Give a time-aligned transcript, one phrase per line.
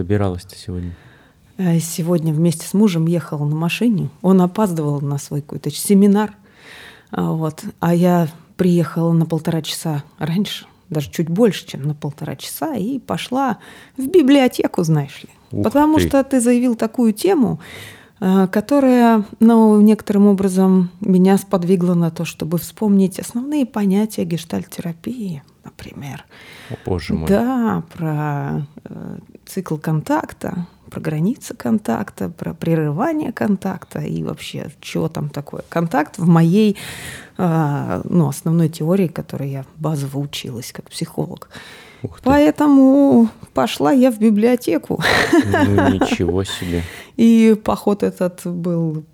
[0.00, 0.96] Как добиралась-то сегодня?
[1.58, 4.08] Э, сегодня вместе с мужем ехала на машине.
[4.22, 6.32] Он опаздывал на свой какой-то семинар.
[7.10, 7.62] А, вот.
[7.80, 12.98] А я приехала на полтора часа раньше, даже чуть больше, чем на полтора часа, и
[12.98, 13.58] пошла
[13.98, 15.28] в библиотеку, знаешь ли.
[15.52, 16.08] Ух Потому ты.
[16.08, 17.60] что ты заявил такую тему,
[18.20, 26.24] э, которая, ну, некоторым образом меня сподвигла на то, чтобы вспомнить основные понятия гештальтерапии, например.
[26.70, 27.28] О, боже мой.
[27.28, 29.18] Да, про э,
[29.50, 36.26] цикл контакта, про границы контакта, про прерывание контакта и вообще, что там такое контакт в
[36.26, 36.76] моей
[37.38, 41.48] э, ну, основной теории, которой я базово училась как психолог.
[42.22, 45.02] Поэтому пошла я в библиотеку.
[45.32, 46.82] Ну ничего себе.
[47.16, 49.04] И поход этот был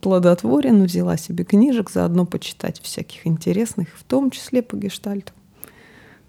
[0.00, 5.32] плодотворен, взяла себе книжек, заодно почитать всяких интересных, в том числе по гештальту.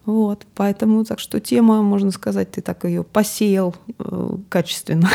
[0.08, 5.10] Вот, поэтому, так что тема, можно сказать, ты так ее посеял э, качественно.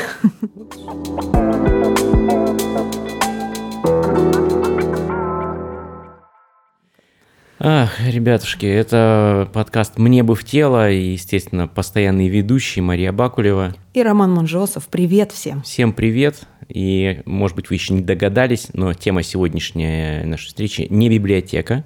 [7.59, 13.75] Ах, ребятушки, это подкаст «Мне бы в тело» и, естественно, постоянный ведущий Мария Бакулева.
[13.95, 15.63] И Роман Манжосов, привет всем.
[15.63, 21.09] Всем привет, и, может быть, вы еще не догадались, но тема сегодняшней нашей встречи не
[21.09, 21.85] библиотека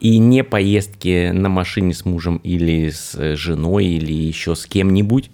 [0.00, 5.30] и не поездки на машине с мужем или с женой или еще с кем-нибудь,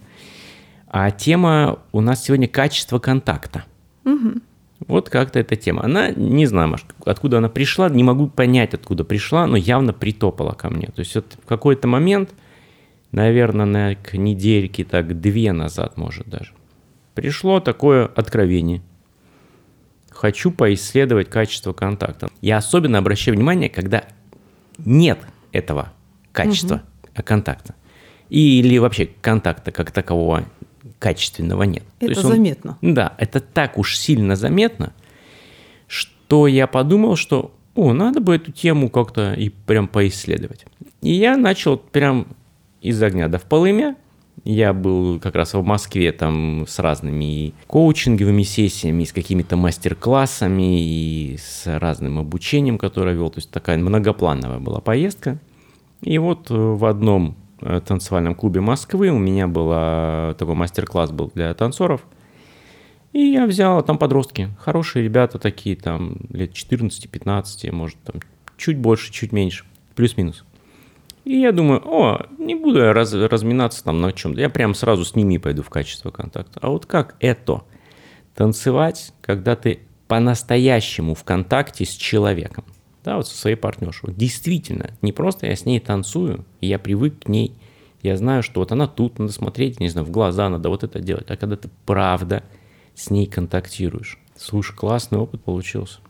[0.88, 3.64] а тема у нас сегодня качество контакта.
[4.86, 5.84] Вот как-то эта тема.
[5.84, 10.52] Она, не знаю, Маш, откуда она пришла, не могу понять, откуда пришла, но явно притопала
[10.52, 10.88] ко мне.
[10.88, 12.30] То есть вот в какой-то момент,
[13.10, 16.52] наверное, на к недельке, так две назад, может даже,
[17.14, 18.82] пришло такое откровение.
[20.10, 22.28] Хочу поисследовать качество контакта.
[22.40, 24.04] Я особенно обращаю внимание, когда
[24.78, 25.18] нет
[25.52, 25.92] этого
[26.32, 26.82] качества
[27.14, 27.74] а контакта.
[28.28, 30.44] Или вообще контакта как такового
[30.98, 31.84] качественного нет.
[32.00, 32.78] То Это он- заметно.
[32.82, 34.92] да, это так уж сильно заметно,
[35.86, 40.66] что я подумал, что, о, надо бы эту тему как-то и прям поисследовать.
[41.02, 42.26] И я начал прям
[42.80, 43.96] из огня да в полымя.
[44.44, 51.38] Я был как раз в Москве там с разными коучинговыми сессиями, с какими-то мастер-классами, и
[51.38, 53.30] с разным обучением, которое вел.
[53.30, 55.38] То есть такая многоплановая была поездка.
[56.02, 59.70] И вот э, в одном э, танцевальном клубе Москвы у меня был
[60.34, 62.02] такой мастер-класс был для танцоров.
[63.14, 68.16] И я взял, там подростки, хорошие ребята такие, там лет 14-15, может там
[68.56, 70.44] чуть больше, чуть меньше, плюс-минус.
[71.24, 75.04] И я думаю, о, не буду я раз- разминаться там на чем-то, я прям сразу
[75.04, 76.60] с ними пойду в качество контакта.
[76.62, 77.62] А вот как это?
[78.34, 82.64] Танцевать, когда ты по-настоящему в контакте с человеком,
[83.04, 84.08] да, вот со своей партнершей.
[84.08, 87.54] Вот действительно, не просто я с ней танцую, и я привык к ней,
[88.02, 91.00] я знаю, что вот она тут, надо смотреть, не знаю, в глаза, надо вот это
[91.00, 91.30] делать.
[91.30, 92.42] А когда ты правда
[92.94, 94.18] с ней контактируешь.
[94.36, 96.00] Слушай, классный опыт получился.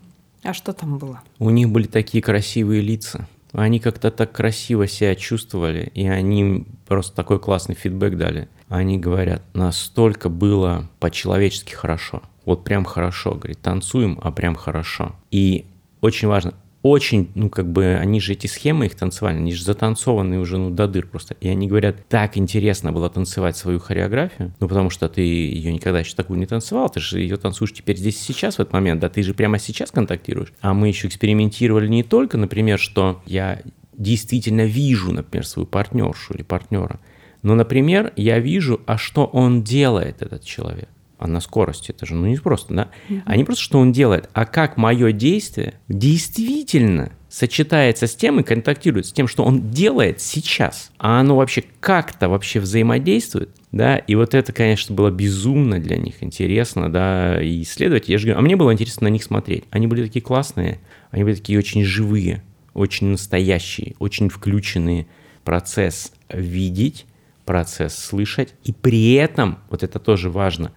[0.43, 1.21] А что там было?
[1.39, 3.27] У них были такие красивые лица.
[3.57, 8.49] Они как-то так красиво себя чувствовали, и они просто такой классный фидбэк дали.
[8.67, 12.21] Они говорят, настолько было по-человечески хорошо.
[12.45, 15.15] Вот прям хорошо, говорит, танцуем, а прям хорошо.
[15.31, 15.65] И
[16.01, 16.53] очень важно,
[16.85, 20.69] очень, ну, как бы, они же эти схемы их танцевальные, они же затанцованные уже, ну,
[20.69, 21.35] до дыр просто.
[21.41, 26.01] И они говорят, так интересно было танцевать свою хореографию, ну, потому что ты ее никогда
[26.01, 29.01] еще такую не танцевал, ты же ее танцуешь теперь здесь и сейчас, в этот момент,
[29.01, 30.53] да, ты же прямо сейчас контактируешь.
[30.61, 33.63] А мы еще экспериментировали не только, например, что я
[33.97, 36.99] действительно вижу, например, свою партнершу или партнера,
[37.41, 40.89] но, например, я вижу, а что он делает, этот человек.
[41.17, 42.89] А на скорости это же, ну не просто, да?
[43.25, 48.43] А не просто, что он делает, а как мое действие действительно сочетается с тем и
[48.43, 50.91] контактирует с тем, что он делает сейчас.
[50.97, 53.97] А оно вообще как-то вообще взаимодействует, да?
[53.97, 58.07] И вот это, конечно, было безумно для них интересно, да, и исследовать.
[58.09, 59.65] Я же говорю, а мне было интересно на них смотреть.
[59.69, 60.79] Они были такие классные,
[61.11, 62.43] они были такие очень живые,
[62.73, 65.07] очень настоящие, очень включенные.
[65.43, 67.05] Процесс видеть,
[67.45, 70.71] процесс слышать, и при этом, вот это тоже важно,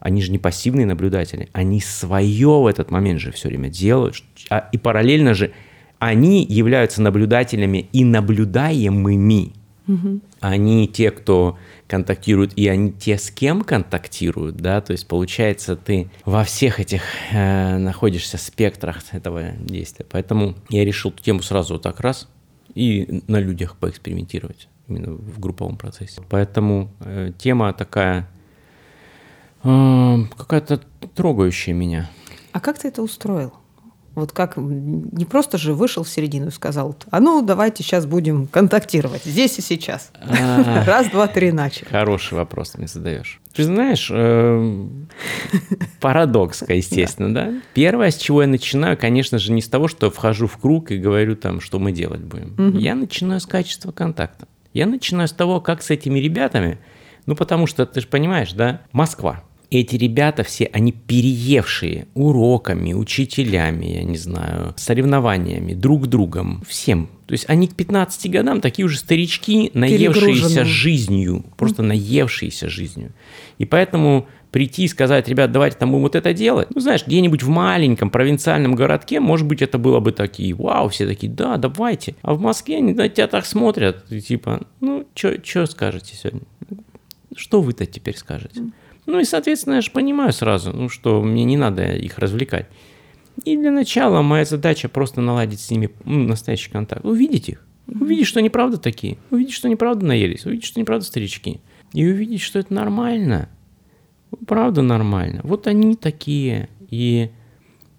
[0.00, 4.16] они же не пассивные наблюдатели, они свое в этот момент же все время делают,
[4.50, 5.52] а- и параллельно же
[5.98, 9.52] они являются наблюдателями и наблюдаемыми.
[10.40, 16.10] Они те, кто контактирует, и они те, с кем контактируют, да, то есть получается ты
[16.24, 17.02] во всех этих
[17.32, 20.04] э, находишься спектрах этого действия.
[20.10, 22.28] Поэтому я решил эту тему сразу вот так раз
[22.74, 26.20] и на людях поэкспериментировать именно в групповом процессе.
[26.28, 28.28] Поэтому э, тема такая
[30.36, 30.80] какая-то
[31.14, 32.10] трогающая меня.
[32.52, 33.52] А как ты это устроил?
[34.16, 38.46] Вот как не просто же вышел в середину и сказал, а ну давайте сейчас будем
[38.46, 40.10] контактировать здесь и сейчас.
[40.14, 40.84] А.
[40.86, 41.86] Раз, два, три, начали.
[41.90, 43.42] Хороший вопрос мне задаешь.
[43.52, 45.08] Ты знаешь, эм,
[46.00, 47.54] парадокс, естественно, да?
[47.74, 50.96] Первое, с чего я начинаю, конечно же, не с того, что вхожу в круг и
[50.96, 52.74] говорю там, что мы делать будем.
[52.78, 54.48] Я начинаю с качества контакта.
[54.72, 56.78] Я начинаю с того, как с этими ребятами,
[57.26, 63.86] ну потому что, ты же понимаешь, да, Москва, эти ребята все, они переевшие уроками, учителями,
[63.86, 67.08] я не знаю, соревнованиями, друг другом, всем.
[67.26, 73.12] То есть они к 15 годам такие уже старички, наевшиеся жизнью, просто наевшиеся жизнью.
[73.58, 76.68] И поэтому прийти и сказать, ребят, давайте там будем вот это делать.
[76.74, 81.06] Ну, знаешь, где-нибудь в маленьком провинциальном городке, может быть, это было бы такие, вау, все
[81.06, 82.14] такие, да, давайте.
[82.22, 86.40] А в Москве они на тебя так смотрят, и типа, ну, что скажете сегодня?
[87.34, 88.62] Что вы-то теперь скажете?
[89.06, 92.66] Ну и, соответственно, я же понимаю сразу, ну, что мне не надо их развлекать.
[93.44, 97.04] И для начала моя задача просто наладить с ними ну, настоящий контакт.
[97.04, 97.64] Увидеть их.
[97.86, 99.18] Увидеть, что они правда такие.
[99.30, 100.44] Увидеть, что они правда наелись.
[100.44, 101.60] Увидеть, что они правда старички.
[101.92, 103.48] И увидеть, что это нормально.
[104.46, 105.40] Правда нормально.
[105.44, 106.68] Вот они такие.
[106.90, 107.30] И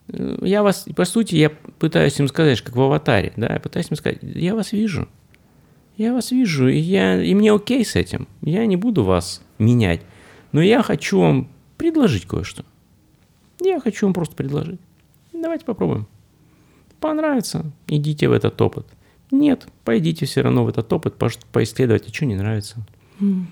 [0.10, 3.90] э, я вас, по сути, я пытаюсь им сказать, как в аватаре, да, я пытаюсь
[3.90, 5.08] им сказать, я вас вижу.
[5.96, 8.28] Я вас вижу, и, я, и мне окей с этим.
[8.42, 10.02] Я не буду вас менять.
[10.52, 12.64] Но я хочу вам предложить кое-что.
[13.60, 14.80] Я хочу вам просто предложить.
[15.34, 16.08] Давайте попробуем.
[17.00, 18.88] Понравится, идите в этот опыт.
[19.30, 22.78] Нет, пойдите все равно в этот опыт, по поисследовать, что не нравится.
[23.20, 23.44] Mm.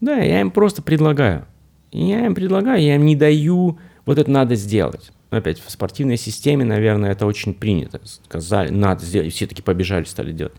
[0.00, 1.44] Да, я им просто предлагаю.
[1.90, 5.12] Я им предлагаю, я им не даю, вот это надо сделать.
[5.30, 8.00] Опять, в спортивной системе, наверное, это очень принято.
[8.04, 10.54] Сказали, надо сделать, все таки побежали, стали делать.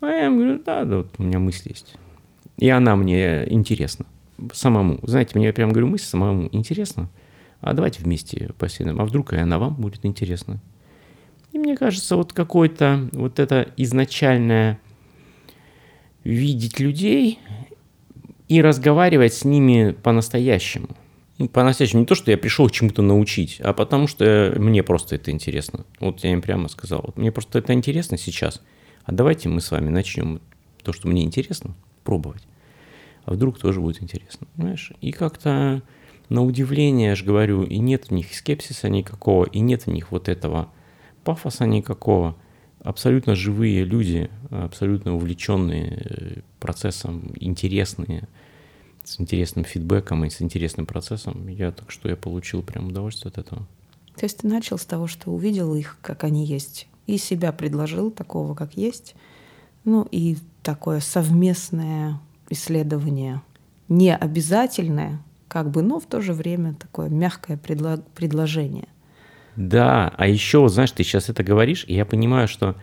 [0.00, 1.94] А я им говорю, да, да, вот у меня мысль есть.
[2.58, 4.06] И она мне интересна
[4.52, 4.98] самому.
[5.02, 7.10] Знаете, мне прям говорю, мысль самому интересно.
[7.60, 9.00] А давайте вместе посидим.
[9.00, 10.60] А вдруг и она вам будет интересна.
[11.52, 14.80] И мне кажется, вот какое-то вот это изначальное
[16.24, 17.38] видеть людей
[18.48, 20.88] и разговаривать с ними по-настоящему.
[21.38, 25.30] Ну, по-настоящему не то, что я пришел чему-то научить, а потому что мне просто это
[25.30, 25.84] интересно.
[26.00, 28.60] Вот я им прямо сказал, вот мне просто это интересно сейчас,
[29.04, 30.40] а давайте мы с вами начнем
[30.82, 32.46] то, что мне интересно, пробовать
[33.24, 34.92] а вдруг тоже будет интересно, понимаешь?
[35.00, 35.82] И как-то
[36.28, 40.10] на удивление, я же говорю, и нет в них скепсиса никакого, и нет в них
[40.10, 40.68] вот этого
[41.22, 42.36] пафоса никакого.
[42.82, 48.28] Абсолютно живые люди, абсолютно увлеченные э, процессом, интересные,
[49.04, 51.48] с интересным фидбэком и с интересным процессом.
[51.48, 53.66] Я так что я получил прям удовольствие от этого.
[54.16, 58.10] То есть ты начал с того, что увидел их, как они есть, и себя предложил
[58.10, 59.14] такого, как есть,
[59.84, 62.20] ну и такое совместное
[62.50, 63.42] исследование
[63.88, 68.88] не обязательное, как бы, но в то же время такое мягкое предло- предложение.
[69.56, 72.76] Да, а еще, знаешь, ты сейчас это говоришь, и я понимаю, что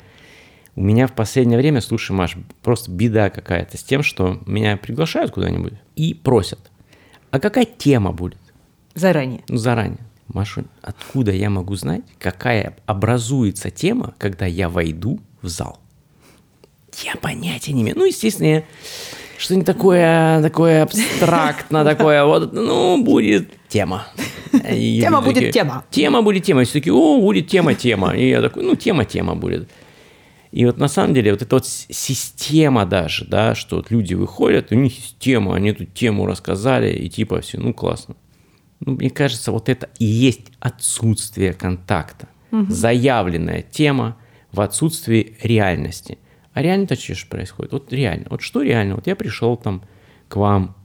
[0.76, 5.32] у меня в последнее время, слушай, Маш, просто беда какая-то с тем, что меня приглашают
[5.32, 6.60] куда-нибудь и просят,
[7.30, 8.40] а какая тема будет?
[8.94, 9.44] Заранее.
[9.48, 10.00] Ну, заранее.
[10.28, 15.80] Маша, откуда я могу знать, какая образуется тема, когда я войду в зал?
[17.04, 17.98] Я понятия не имею.
[17.98, 18.64] Ну, естественно, я
[19.42, 24.06] что-нибудь такое, такое абстрактно, такое вот, ну, будет тема.
[24.52, 25.84] Тема будет тема.
[25.90, 26.62] Тема будет тема.
[26.62, 28.16] И все таки о, будет тема, тема.
[28.16, 29.70] И я такой, ну, тема, тема будет.
[30.52, 34.72] И вот на самом деле вот эта вот система даже, да, что вот люди выходят,
[34.72, 38.16] у них есть тема, они эту тему рассказали, и типа все, ну классно.
[38.82, 42.28] Ну, мне кажется, вот это и есть отсутствие контакта.
[42.52, 42.66] Угу.
[42.70, 44.18] Заявленная тема
[44.52, 46.20] в отсутствии реальности–
[46.54, 47.72] а реально-то что же происходит?
[47.72, 48.28] Вот реально.
[48.30, 48.96] Вот что реально?
[48.96, 49.84] Вот я пришел там
[50.28, 50.76] к вам.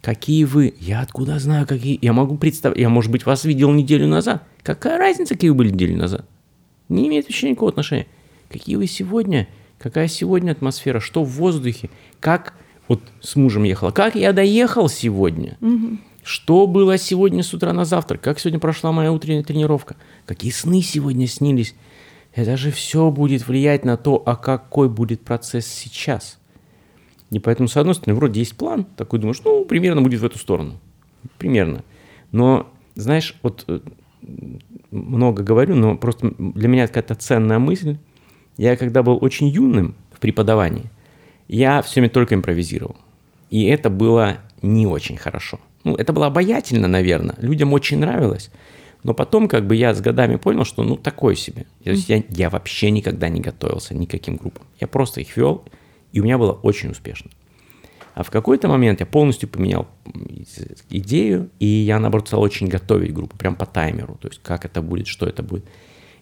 [0.00, 0.74] Какие вы?
[0.78, 1.98] Я откуда знаю, какие?
[2.00, 2.78] Я могу представить.
[2.78, 4.44] Я, может быть, вас видел неделю назад.
[4.62, 6.24] Какая разница, какие вы были неделю назад?
[6.88, 8.06] Не имеет вообще никакого отношения.
[8.48, 9.48] Какие вы сегодня?
[9.78, 11.00] Какая сегодня атмосфера?
[11.00, 11.90] Что в воздухе?
[12.20, 12.54] Как
[12.86, 13.90] вот с мужем ехала?
[13.90, 15.56] Как я доехал сегодня?
[15.60, 15.98] Угу.
[16.22, 18.20] Что было сегодня с утра на завтрак?
[18.20, 19.96] Как сегодня прошла моя утренняя тренировка?
[20.26, 21.74] Какие сны сегодня снились?
[22.34, 26.38] Это же все будет влиять на то, а какой будет процесс сейчас.
[27.30, 30.38] И поэтому, с одной стороны, вроде есть план, такой думаешь, ну, примерно будет в эту
[30.38, 30.78] сторону.
[31.36, 31.84] Примерно.
[32.32, 33.80] Но, знаешь, вот э,
[34.90, 37.98] много говорю, но просто для меня какая-то ценная мысль.
[38.56, 40.90] Я когда был очень юным в преподавании,
[41.48, 42.96] я все время только импровизировал.
[43.50, 45.60] И это было не очень хорошо.
[45.84, 47.36] Ну, это было обаятельно, наверное.
[47.38, 48.50] Людям очень нравилось.
[49.04, 51.66] Но потом как бы я с годами понял, что ну такое себе.
[51.84, 54.66] То есть я, я вообще никогда не готовился никаким группам.
[54.80, 55.64] Я просто их вел,
[56.12, 57.30] и у меня было очень успешно.
[58.14, 59.86] А в какой-то момент я полностью поменял
[60.90, 64.16] идею, и я, наоборот, стал очень готовить группу, прям по таймеру.
[64.20, 65.64] То есть как это будет, что это будет.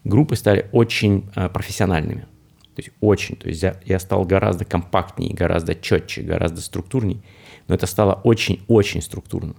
[0.05, 2.27] группы стали очень э, профессиональными.
[2.75, 3.37] То есть очень.
[3.37, 7.23] То есть я, я стал гораздо компактнее, гораздо четче, гораздо структурней.
[7.67, 9.55] Но это стало очень-очень структурно.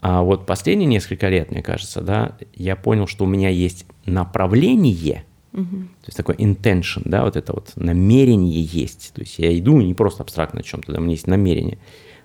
[0.00, 5.24] А вот последние несколько лет, мне кажется, да, я понял, что у меня есть направление,
[5.52, 5.64] угу.
[6.02, 9.12] то есть такой intention, да, вот это вот намерение есть.
[9.14, 11.78] То есть я иду не просто абстрактно о чем-то, да, у меня есть намерение,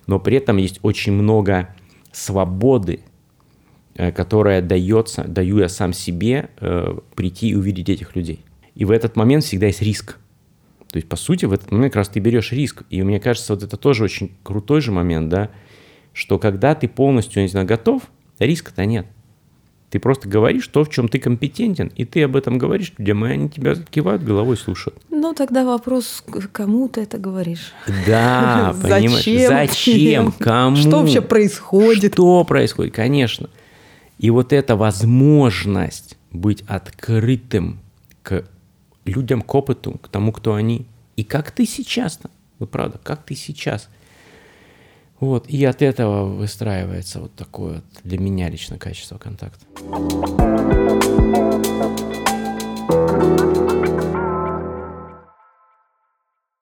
[0.06, 1.74] но при этом есть очень много
[2.12, 3.00] свободы,
[3.96, 8.44] э, которая дается, даю я сам себе э, прийти и увидеть этих людей.
[8.76, 10.18] И в этот момент всегда есть риск.
[10.92, 12.84] То есть, по сути, в этот момент как раз ты берешь риск.
[12.90, 15.50] И мне кажется, вот это тоже очень крутой же момент, да,
[16.14, 18.04] что когда ты полностью, не знаю, готов,
[18.40, 19.08] риска-то нет.
[19.90, 23.30] Ты просто говоришь то, в чем ты компетентен, и ты об этом говоришь людям, и
[23.30, 24.98] они тебя кивают головой, слушают.
[25.10, 27.74] Ну, тогда вопрос, кому ты это говоришь?
[28.08, 30.78] Да, понимаешь, зачем, кому?
[30.78, 32.14] Что вообще происходит?
[32.14, 33.50] Что происходит, конечно.
[34.18, 37.80] И вот эта возможность быть открытым
[38.24, 38.46] к
[39.04, 40.86] людям, к опыту, к тому, кто они.
[41.18, 43.90] И как ты сейчас-то, вот правда, как ты сейчас.
[45.22, 49.64] Вот, и от этого выстраивается вот такое вот для меня лично качество контакта.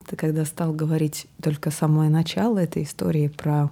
[0.05, 3.71] Ты когда стал говорить только самое начало этой истории про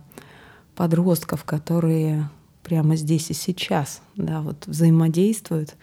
[0.73, 2.29] подростков, которые
[2.63, 5.75] прямо здесь и сейчас, да, вот взаимодействуют,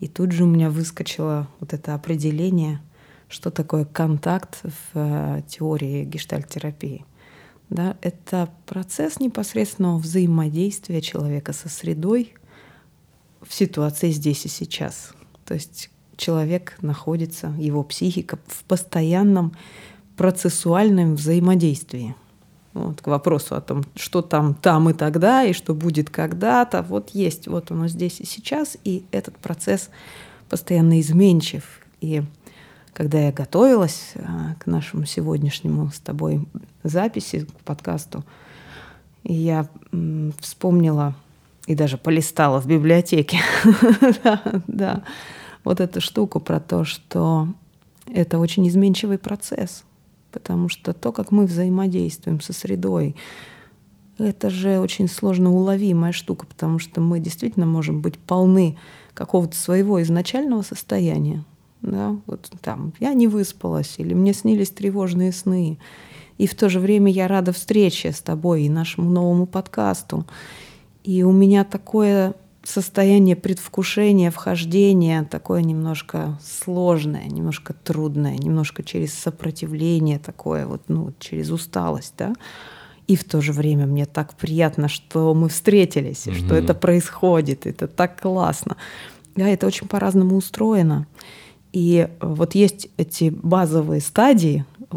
[0.00, 2.80] и тут же у меня выскочило вот это определение,
[3.28, 7.04] что такое контакт в э, теории гештальтерапии.
[7.70, 12.34] Да, это процесс непосредственного взаимодействия человека со средой
[13.42, 15.12] в ситуации здесь и сейчас.
[15.44, 19.54] То есть человек находится, его психика в постоянном
[20.16, 22.14] процессуальном взаимодействии–
[22.78, 26.82] вот, к вопросу о том, что там там и тогда, и что будет когда-то.
[26.82, 29.90] Вот есть, вот оно здесь и сейчас, и этот процесс
[30.48, 31.64] постоянно изменчив.
[32.00, 32.22] И
[32.92, 36.46] когда я готовилась а, к нашему сегодняшнему с тобой
[36.82, 38.24] записи, к подкасту,
[39.24, 39.68] я
[40.40, 41.14] вспомнила
[41.66, 43.40] и даже полистала в библиотеке
[44.24, 45.02] да, да,
[45.64, 47.48] вот эту штуку про то, что
[48.06, 49.84] это очень изменчивый процесс
[50.32, 53.16] потому что то, как мы взаимодействуем со средой,
[54.18, 58.76] это же очень сложно уловимая штука, потому что мы действительно можем быть полны
[59.14, 61.44] какого-то своего изначального состояния.
[61.82, 62.16] Да?
[62.26, 65.78] Вот там я не выспалась, или мне снились тревожные сны.
[66.38, 70.26] И в то же время я рада встрече с тобой и нашему новому подкасту.
[71.04, 80.18] И у меня такое состояние предвкушения, вхождения такое немножко сложное, немножко трудное, немножко через сопротивление
[80.18, 82.34] такое, вот, ну, через усталость, да.
[83.06, 86.44] И в то же время мне так приятно, что мы встретились, mm-hmm.
[86.44, 88.76] что это происходит, это так классно.
[89.34, 91.06] Да, это очень по-разному устроено.
[91.72, 94.96] И вот есть эти базовые стадии, э,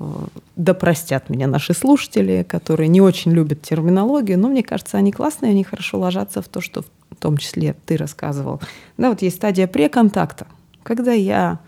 [0.56, 5.52] да простят меня наши слушатели, которые не очень любят терминологию, но мне кажется, они классные,
[5.52, 8.62] они хорошо ложатся в то, что в том числе ты рассказывал.
[8.98, 10.48] Да, вот есть стадия преконтакта,
[10.84, 11.60] когда я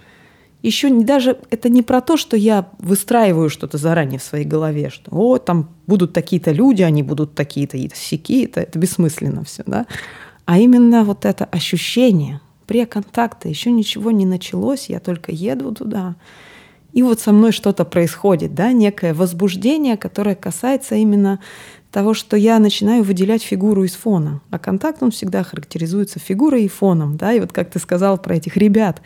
[0.63, 4.89] еще не, даже это не про то, что я выстраиваю что-то заранее в своей голове,
[4.89, 9.85] что о, там будут такие-то люди, они будут такие-то сики, это, это бессмысленно все, да.
[10.45, 16.15] А именно вот это ощущение преконтакта, еще ничего не началось, я только еду туда,
[16.93, 21.39] и вот со мной что-то происходит, да, некое возбуждение, которое касается именно
[21.91, 24.41] того, что я начинаю выделять фигуру из фона.
[24.51, 27.17] А контакт, он всегда характеризуется фигурой и фоном.
[27.17, 27.33] Да?
[27.33, 29.01] И вот как ты сказал про этих ребят,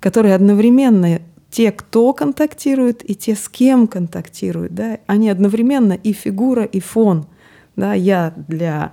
[0.00, 1.20] которые одновременно
[1.50, 4.74] те, кто контактирует, и те, с кем контактируют.
[4.74, 4.98] Да?
[5.06, 7.26] Они одновременно и фигура, и фон.
[7.74, 7.94] Да?
[7.94, 8.92] Я для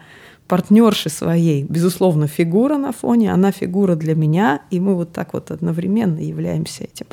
[0.53, 5.49] партнерши своей, безусловно, фигура на фоне, она фигура для меня, и мы вот так вот
[5.49, 7.07] одновременно являемся этим.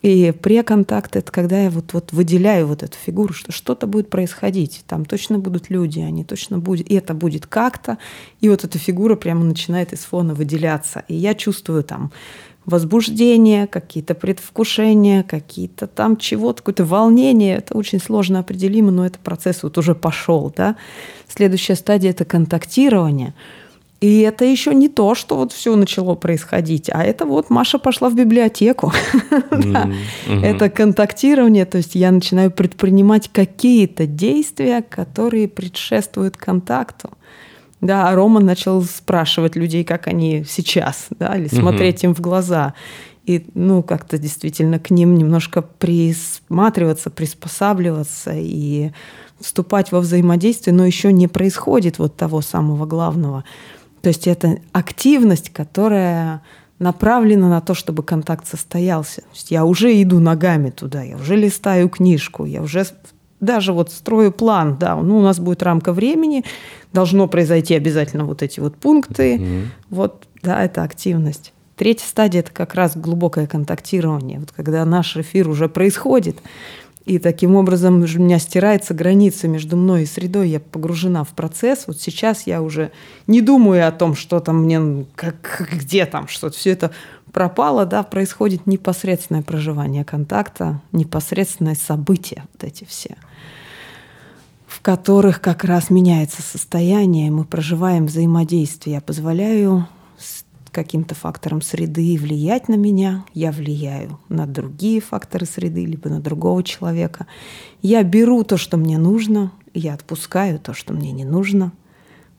[0.00, 4.84] И преконтакт— это когда я вот, вот выделяю вот эту фигуру, что что-то будет происходить,
[4.88, 7.98] там точно будут люди, они точно будут, и это будет как-то,
[8.40, 11.04] и вот эта фигура прямо начинает из фона выделяться.
[11.08, 12.10] И я чувствую там
[12.66, 17.56] возбуждение, какие-то предвкушения, какие-то там чего-то, какое-то волнение.
[17.56, 20.52] Это очень сложно определимо, но это процесс вот уже пошел.
[20.56, 20.76] Да?
[21.28, 23.34] Следующая стадия— это контактирование—
[24.02, 28.08] и это еще не то, что вот все начало происходить, а это вот Маша пошла
[28.08, 28.92] в библиотеку.
[30.26, 37.10] Это контактирование, то есть я начинаю предпринимать какие-то действия, которые предшествуют контакту.
[37.82, 42.72] Да, а Рома начал спрашивать людей, как они сейчас, да, или смотреть им в глаза.
[43.26, 48.92] И, ну, как-то действительно к ним немножко присматриваться, приспосабливаться и
[49.38, 53.44] вступать во взаимодействие, но еще не происходит вот того самого главного–
[54.02, 56.42] то есть это активность, которая
[56.78, 59.22] направлена на то, чтобы контакт состоялся.
[59.22, 62.84] То есть я уже иду ногами туда, я уже листаю книжку, я уже
[63.42, 66.44] даже вот строю план, да, ну, у нас будет рамка времени,
[66.92, 69.36] должно произойти обязательно вот эти вот пункты.
[69.36, 69.64] Mm-hmm.
[69.90, 71.52] Вот, да, это активность.
[71.76, 74.38] Третья стадия– это как раз глубокое контактирование.
[74.38, 76.38] Вот когда наш эфир уже происходит,
[77.04, 81.84] и таким образом у меня стирается граница между мной и средой, я погружена в процесс.
[81.88, 82.92] Вот сейчас я уже
[83.26, 86.56] не думаю о том, что там мне, как, где там что-то.
[86.56, 86.92] Все это
[87.32, 93.16] пропало, да, происходит непосредственное проживание контакта, непосредственное событие, вот эти все,
[94.82, 98.96] которых как раз меняется состояние, мы проживаем взаимодействие.
[98.96, 99.86] Я позволяю
[100.72, 106.62] каким-то фактором среды влиять на меня, я влияю на другие факторы среды, либо на другого
[106.64, 107.26] человека.
[107.82, 111.72] Я беру то, что мне нужно, я отпускаю то, что мне не нужно.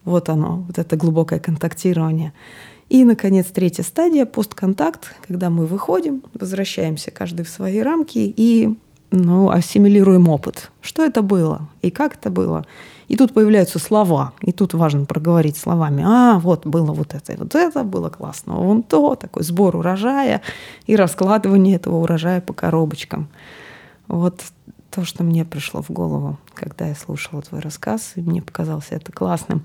[0.04, 2.34] Вот оно, вот это глубокое контактирование.
[2.90, 8.78] И, наконец, третья стадия– постконтакт, когда мы выходим, возвращаемся каждый в свои рамки и
[9.16, 10.72] ну, ассимилируем опыт.
[10.82, 12.66] Что это было и как это было–
[13.08, 16.04] и тут появляются слова, и тут важно проговорить словами.
[16.04, 20.42] А, вот было вот это, вот это было классно, вон то, такой сбор урожая
[20.88, 23.28] и раскладывание этого урожая по коробочкам.
[24.08, 24.42] Вот
[24.90, 29.12] то, что мне пришло в голову, когда я слушала твой рассказ, и мне показалось это
[29.12, 29.64] классным.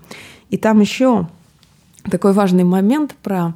[0.50, 1.26] И там еще
[2.10, 3.54] такой важный момент про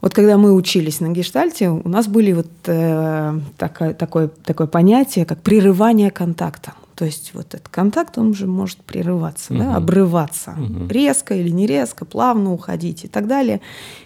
[0.00, 5.26] вот когда мы учились на гештальте, у нас были вот э, такое, такое, такое понятие,
[5.26, 6.72] как прерывание контакта.
[6.94, 9.62] То есть вот этот контакт, он уже может прерываться, угу.
[9.62, 10.54] да, обрываться.
[10.58, 10.88] Угу.
[10.88, 13.60] Резко или не резко, плавно уходить и так далее.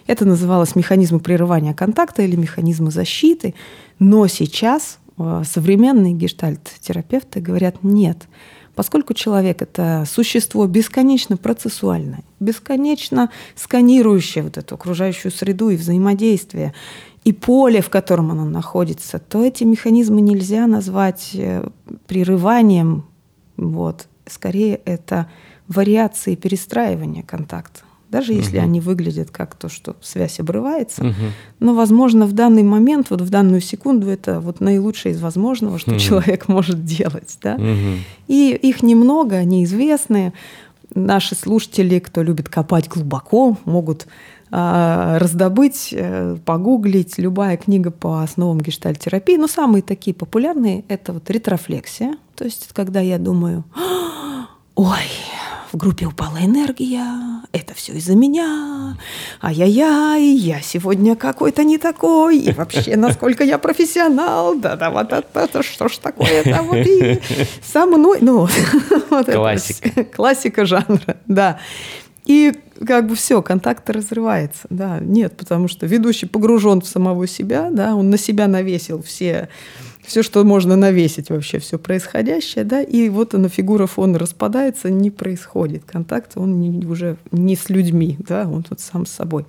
[0.07, 3.53] Это называлось механизмы прерывания контакта или механизмы защиты.
[3.99, 8.27] Но сейчас э, современные гештальт-терапевты говорят нет.
[8.75, 16.73] Поскольку человек– это существо бесконечно процессуальное, бесконечно сканирующее вот эту окружающую среду и взаимодействие,
[17.23, 21.67] и поле, в котором оно находится, то эти механизмы нельзя назвать э,
[22.05, 23.05] прерыванием.
[23.57, 24.07] Вот.
[24.27, 25.27] Скорее, это
[25.67, 27.84] вариации перестраивания контакта.
[28.15, 28.63] Даже если угу.
[28.63, 31.03] они выглядят как то, что связь обрывается.
[31.03, 31.13] Угу.
[31.59, 35.91] Но, возможно, в данный момент, вот в данную секунду, это вот наилучшее из возможного, что
[35.91, 35.99] угу.
[35.99, 37.37] человек может делать.
[37.41, 37.55] Да?
[37.55, 37.99] Угу.
[38.29, 40.31] И их немного, они известны.
[40.93, 44.07] Наши слушатели, кто любит копать глубоко, могут
[44.49, 49.35] а, раздобыть, э, погуглить любая книга по основам гештальтерапии.
[49.35, 52.15] Но самые такие популярные– это вот ретрофлексия.
[52.37, 53.65] То есть когда я думаю,
[54.75, 55.03] ой,
[55.71, 58.97] в группе упала энергия, это все из-за меня,
[59.41, 65.87] ай-яй-яй, я сегодня какой-то не такой, и вообще, насколько я профессионал, да-да, вот это, что
[65.87, 67.19] ж такое-то, вот и
[67.63, 68.47] со мной, ну,
[69.09, 69.89] вот Классика.
[69.95, 71.59] Это, классика жанра, да.
[72.25, 72.53] И
[72.85, 74.67] как бы все, контакт разрывается.
[74.69, 79.49] Да, нет, потому что ведущий погружен в самого себя, да, он на себя навесил все,
[80.05, 85.11] все, что можно навесить вообще, все происходящее, да, и вот она, фигура фона распадается, не
[85.11, 85.83] происходит.
[85.85, 89.45] Контакт, он не, уже не с людьми, да, он тут сам с собой.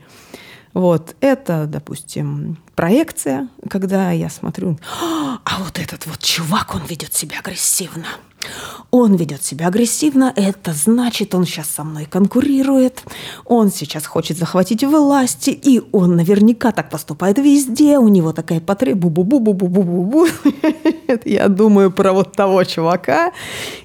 [0.73, 4.79] Вот, это, допустим, проекция, когда я смотрю,
[5.45, 8.07] а вот этот вот чувак, он ведет себя агрессивно.
[8.91, 13.03] Он ведет себя агрессивно, это значит, он сейчас со мной конкурирует,
[13.45, 19.05] он сейчас хочет захватить власти, и он наверняка так поступает везде, у него такая потребность,
[19.05, 20.29] бу-бу-бу-бу-бу-бу-бу.
[21.25, 23.33] Я думаю про вот того чувака,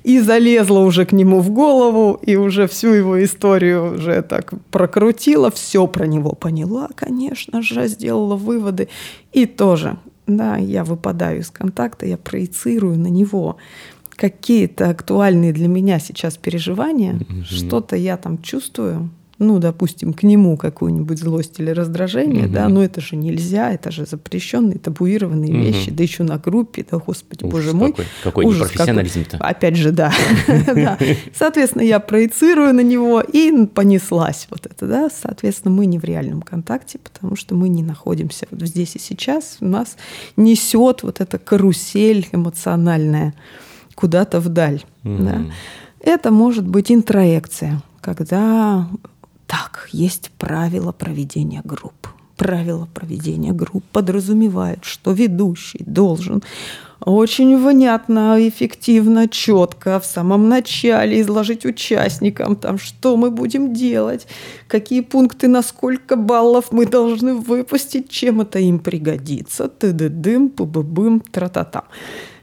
[0.04, 5.50] и залезла уже к нему в голову, и уже всю его историю уже так прокрутила,
[5.52, 8.88] все про него поняла, конечно же, сделала выводы,
[9.34, 9.98] и тоже,
[10.28, 13.58] да, я выпадаю из контакта, я проецирую на него
[14.22, 17.44] какие-то актуальные для меня сейчас переживания, mm-hmm.
[17.44, 22.54] что-то я там чувствую, ну, допустим, к нему какую-нибудь злость или раздражение, угу.
[22.54, 25.64] да, но это же нельзя, это же запрещенные, табуированные угу.
[25.64, 27.90] вещи, да еще на группе, да, господи, ужас боже мой.
[27.90, 29.38] Какой, какой ужас непрофессионализм-то.
[29.38, 30.14] Опять же, да.
[31.34, 35.10] Соответственно, я проецирую на него, и понеслась вот это, да.
[35.10, 39.58] Соответственно, мы не в реальном контакте, потому что мы не находимся здесь и сейчас.
[39.60, 39.98] У нас
[40.38, 43.34] несет вот эта карусель эмоциональная
[43.96, 44.84] куда-то вдаль.
[45.04, 45.26] Mm-hmm.
[45.26, 45.42] Да.
[46.00, 48.88] Это может быть интроекция, когда
[49.48, 52.08] так, есть правила проведения групп.
[52.38, 56.42] Правила проведения групп подразумевают, что ведущий должен
[57.04, 64.28] очень внятно, эффективно, четко в самом начале изложить участникам, там, что мы будем делать,
[64.68, 71.84] какие пункты, на сколько баллов мы должны выпустить, чем это им пригодится, ты-ды-дым, пу-бы-бым, тра-та-та.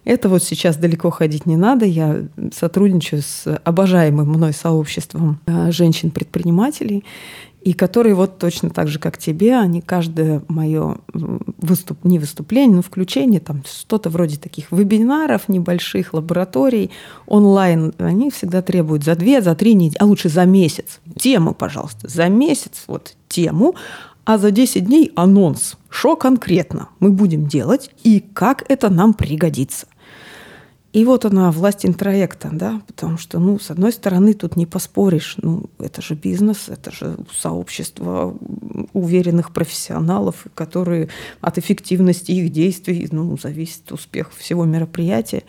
[0.08, 1.84] Это вот сейчас далеко ходить не надо.
[1.84, 7.04] Я сотрудничаю с обожаемым мной сообществом э, женщин-предпринимателей
[7.60, 12.82] и которые вот точно так же, как тебе, они каждое мое выступ, не выступление, но
[12.82, 16.90] включение, там что-то вроде таких вебинаров, небольших лабораторий,
[17.26, 21.00] онлайн, они всегда требуют за две, за три недели, а лучше за месяц.
[21.18, 23.74] Тему, пожалуйста, за месяц вот тему,
[24.24, 29.86] а за 10 дней анонс, что конкретно мы будем делать и как это нам пригодится.
[30.92, 35.34] И вот она, власть интроекта, да, потому что, ну, с одной стороны, тут не поспоришь,
[35.36, 38.34] ну, это же бизнес, это же сообщество
[38.94, 41.10] уверенных профессионалов, которые
[41.42, 45.42] от эффективности их действий, ну, зависит успех всего мероприятия.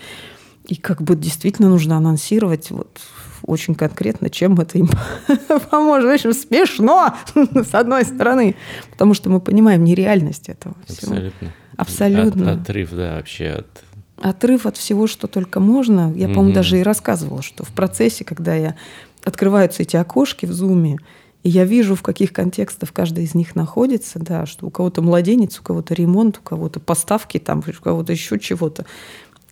[0.68, 3.00] И как бы действительно нужно анонсировать вот
[3.44, 4.90] очень конкретно, чем это им
[5.72, 6.10] поможет.
[6.10, 7.16] В общем, смешно,
[7.54, 8.56] с одной стороны,
[8.92, 11.14] потому что мы понимаем нереальность этого всего.
[11.14, 11.54] Абсолютно.
[11.78, 12.52] Абсолютно.
[12.52, 13.84] От, отрыв, да, вообще от
[14.22, 16.14] отрыв от всего, что только можно.
[16.16, 18.76] Я, по-моему, даже и рассказывала, что в процессе, когда я
[19.24, 20.98] открываются эти окошки в зуме,
[21.44, 25.60] и я вижу, в каких контекстах каждый из них находится, да, что у кого-то младенец,
[25.60, 28.86] у кого-то ремонт, у кого-то поставки, там, у кого-то еще чего-то.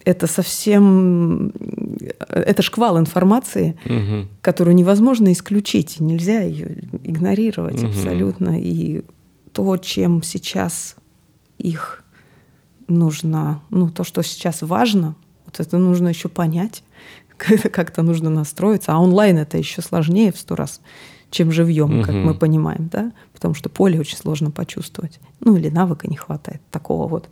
[0.03, 1.51] Это совсем...
[2.29, 4.27] Это шквал информации, угу.
[4.41, 7.87] которую невозможно исключить, нельзя ее игнорировать угу.
[7.87, 8.59] абсолютно.
[8.59, 9.03] И
[9.53, 10.95] то, чем сейчас
[11.57, 12.03] их
[12.87, 16.83] нужно, ну, то, что сейчас важно, вот это нужно еще понять,
[17.37, 18.93] как-то нужно настроиться.
[18.93, 20.81] А онлайн это еще сложнее в сто раз,
[21.29, 25.19] чем живьем, как мы понимаем, да, потому что поле очень сложно почувствовать.
[25.39, 27.29] Ну, или навыка не хватает такого вот.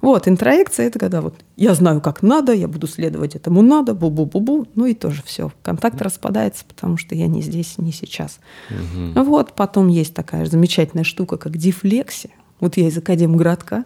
[0.00, 4.68] Вот, интроекция— это когда вот я знаю, как надо, я буду следовать этому надо, бу-бу-бу-бу,
[4.74, 5.50] ну и тоже все.
[5.62, 8.38] Контакт распадается, потому что я не здесь, не сейчас.
[8.70, 9.24] Угу.
[9.24, 12.32] Вот, потом есть такая замечательная штука, как дефлексия.
[12.60, 13.84] Вот я из Академградка,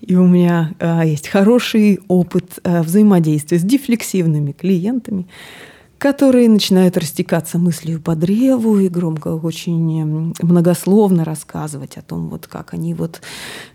[0.00, 5.26] и у меня а, есть хороший опыт а, взаимодействия с дефлексивными клиентами
[6.04, 12.74] которые начинают растекаться мыслью по древу и громко очень многословно рассказывать о том, вот как
[12.74, 13.22] они вот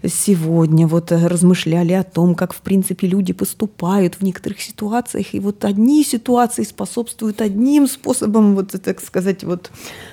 [0.05, 5.65] сегодня вот размышляли о том, как в принципе люди поступают в некоторых ситуациях, и вот
[5.65, 9.71] одни ситуации способствуют одним способом, вот так сказать, вот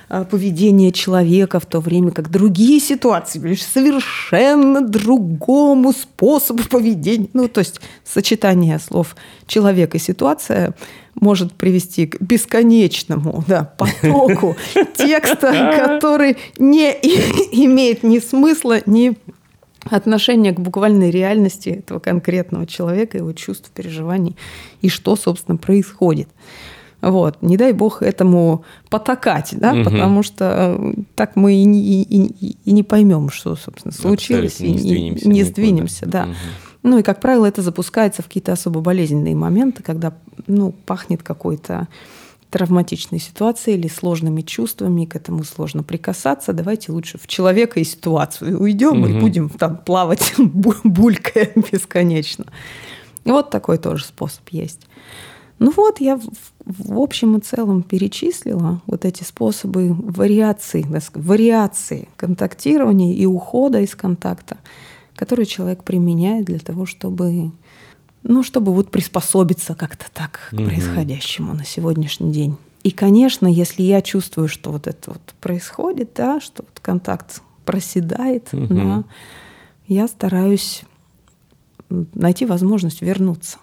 [0.09, 7.29] а, поведения человека в то время, как другие ситуации лишь совершенно другому способу поведения.
[7.33, 9.15] Ну, то есть сочетание слов
[9.47, 10.73] человек и ситуация–
[11.19, 14.55] может привести к бесконечному да, потоку
[14.97, 19.17] текста, который не имеет ни смысла, ни
[19.89, 24.35] отношения к буквальной реальности этого конкретного человека, его чувств, переживаний
[24.81, 26.27] и что, собственно, происходит.
[27.01, 27.41] Вот.
[27.41, 29.83] Не дай бог этому потакать, да, угу.
[29.83, 34.71] потому что э, так мы и не, и, и не поймем, что, собственно, случилось, и
[34.71, 36.23] не сдвинемся, не сдвинемся да.
[36.23, 36.33] Угу.
[36.83, 40.13] Ну и, как правило, это запускается в какие-то особо болезненные моменты, когда
[40.47, 41.87] ну, пахнет какой-то
[42.49, 46.53] травматичной ситуацией или сложными чувствами, к этому сложно прикасаться.
[46.53, 49.07] Давайте лучше в человека и ситуацию уйдем угу.
[49.07, 52.45] и будем там плавать, булькая бесконечно.
[53.25, 54.87] Вот такой тоже способ есть.
[55.59, 56.27] Ну вот, я в,
[56.65, 64.57] в общем и целом перечислила вот эти способы вариации, вариации контактирования и ухода из контакта
[65.17, 67.51] который человек применяет для того, чтобы,
[68.23, 72.55] ну, чтобы вот приспособиться как-то так к происходящему на сегодняшний день.
[72.83, 78.53] И, конечно, если я чувствую, что вот это вот происходит, да, что вот контакт проседает,
[78.53, 78.67] угу.
[78.73, 79.03] да,
[79.87, 80.83] я стараюсь
[81.89, 83.57] найти возможность вернуться.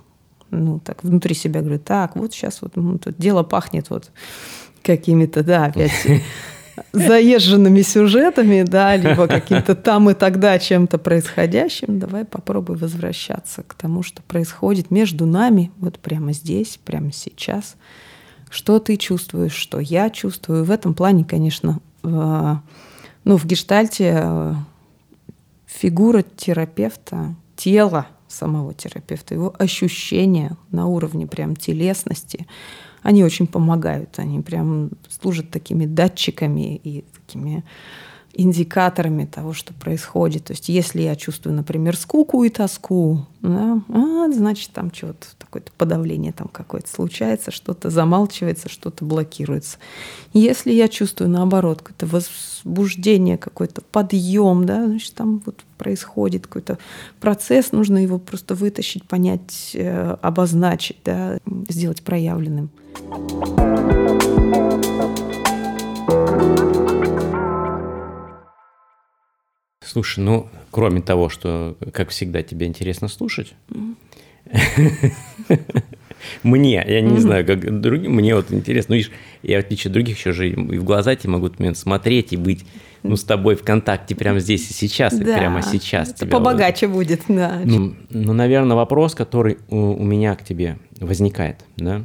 [0.60, 4.10] Ну, так внутри себя говорю, так, вот сейчас вот ну, тут дело пахнет вот
[4.82, 5.92] какими-то, да, опять
[6.92, 14.02] заезженными сюжетами, да, либо каким-то там и тогда чем-то происходящим, давай попробуй возвращаться к тому,
[14.02, 17.76] что происходит между нами, вот прямо здесь, прямо сейчас.
[18.50, 20.64] Что ты чувствуешь, что я чувствую.
[20.64, 22.62] В этом плане, конечно, в,
[23.24, 24.54] ну, в гештальте э,
[25.66, 32.46] фигура терапевта, тело самого терапевта, его ощущения на уровне прям телесности–
[33.04, 37.62] они очень помогают, они прям служат такими датчиками и такими
[38.34, 40.44] индикаторами того, что происходит.
[40.44, 45.70] То есть если я чувствую, например, скуку и тоску, да, а, значит, там чего-то, такое-то
[45.76, 49.78] подавление там какое-то случается, что-то замалчивается, что-то блокируется.
[50.32, 56.78] Если я чувствую, наоборот, какое-то возбуждение, какой-то подъем, да, значит, там вот происходит какой-то
[57.20, 62.70] процесс, нужно его просто вытащить, понять, э, обозначить, да, сделать проявленным.
[69.84, 73.54] Слушай, ну, кроме того, что, как всегда, тебе интересно слушать,
[76.42, 78.92] Мне, я не знаю, как другим, мне вот интересно.
[78.94, 82.32] Ну, видишь, я, в отличие от других, еще же и в глаза тебе могу смотреть
[82.32, 82.64] и быть
[83.02, 86.10] ну, с тобой в контакте прямо здесь и сейчас, Да, и прямо сейчас.
[86.12, 87.58] это побогаче будет, да.
[87.62, 92.02] вот- Ну, ну, наверное, вопрос, который у, у меня к тебе возникает, да?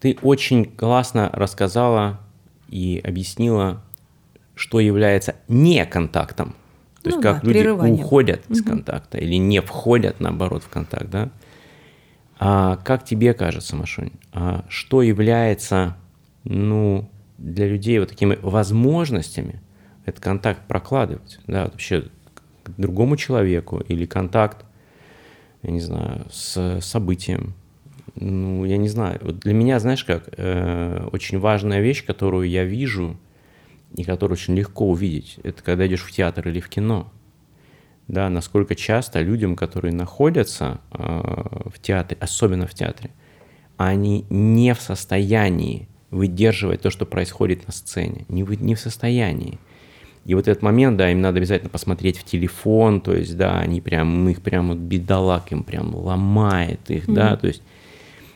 [0.00, 2.20] Ты очень классно рассказала
[2.68, 3.82] и объяснила,
[4.54, 6.54] что является не контактом.
[7.02, 11.10] То есть Ну как да, люди уходят из контакта или не входят, наоборот, в контакт,
[11.10, 11.30] да?
[12.38, 15.96] А как тебе кажется, Машунь, а что является,
[16.44, 19.60] ну, для людей вот такими возможностями
[20.06, 22.06] этот контакт прокладывать, да, вообще
[22.64, 24.64] к другому человеку или контакт,
[25.62, 27.54] я не знаю, с событием,
[28.14, 29.18] ну, я не знаю.
[29.22, 33.16] Вот для меня, знаешь как, э, очень важная вещь, которую я вижу
[33.96, 37.12] и которую очень легко увидеть, это когда идешь в театр или в кино.
[38.08, 43.10] Да, насколько часто людям, которые находятся э, в театре, особенно в театре,
[43.76, 49.58] они не в состоянии выдерживать то, что происходит на сцене, не, вы- не в состоянии.
[50.24, 53.80] И вот этот момент, да, им надо обязательно посмотреть в телефон, то есть, да, они
[53.80, 57.62] прям, их прям вот бедолаг им прям ломает их, да, то есть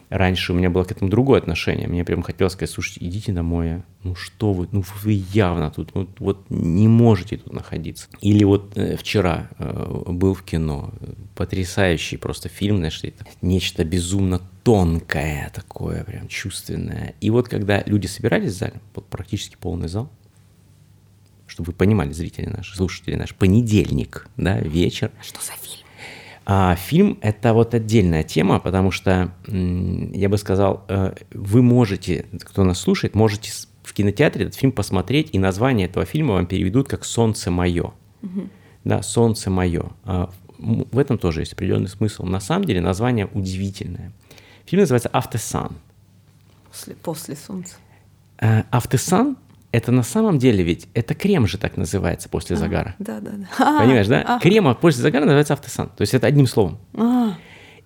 [0.09, 3.71] раньше у меня было к этому другое отношение, мне прям хотелось сказать, слушайте, идите домой,
[3.71, 3.83] а.
[4.03, 8.09] ну что вы, ну вы явно тут, вот, вот не можете тут находиться.
[8.21, 10.93] Или вот э, вчера э, был в кино,
[11.35, 17.15] потрясающий просто фильм, знаешь, это нечто безумно тонкое такое, прям чувственное.
[17.21, 20.11] И вот когда люди собирались в зале, вот практически полный зал,
[21.47, 25.11] чтобы вы понимали, зрители наши, слушатели наши, понедельник, да, вечер.
[25.23, 25.86] Что за фильм?
[26.49, 32.63] А фильм– это вот отдельная тема, потому что, я бы сказал, э, вы можете, кто
[32.63, 33.51] нас слушает, можете
[33.83, 37.93] в кинотеатре этот фильм посмотреть, и название этого фильма вам переведут как «Солнце мое».
[38.85, 39.91] Да, «Солнце мое».
[40.05, 42.25] А в этом тоже есть определенный смысл.
[42.25, 44.13] На самом деле название удивительное.
[44.67, 45.73] Фильм называется «After Sun».
[46.71, 47.75] После, после солнца.
[48.39, 49.37] Э, After Sun–
[49.77, 52.95] это на самом деле ведь, это крем же так называется после загара.
[52.99, 53.79] Да, да, да.
[53.81, 54.23] Понимаешь, да?
[54.27, 55.89] А, Крема после загара называется автосан.
[55.91, 56.79] То есть это одним словом.
[56.95, 57.35] а,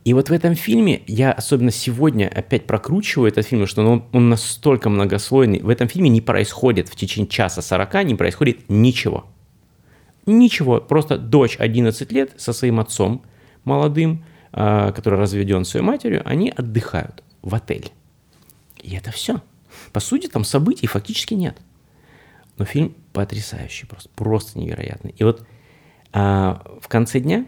[0.05, 4.29] И вот в этом фильме, я особенно сегодня опять прокручиваю этот фильм, что он, он
[4.29, 5.59] настолько многослойный.
[5.59, 9.27] В этом фильме не происходит в течение часа 40, не происходит ничего.
[10.27, 10.81] Ничего.
[10.81, 13.23] Просто дочь 11 лет со своим отцом
[13.65, 17.89] молодым, а, который разведен своей матерью, они отдыхают в отеле.
[18.81, 19.43] И это все.
[19.93, 21.57] По сути, там событий фактически нет.
[22.61, 25.15] Но фильм потрясающий, просто, просто невероятный.
[25.17, 25.47] И вот
[26.13, 27.47] а, в конце дня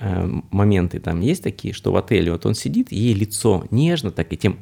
[0.00, 4.30] а, моменты там есть такие, что в отеле вот он сидит, ей лицо нежно так
[4.34, 4.58] этим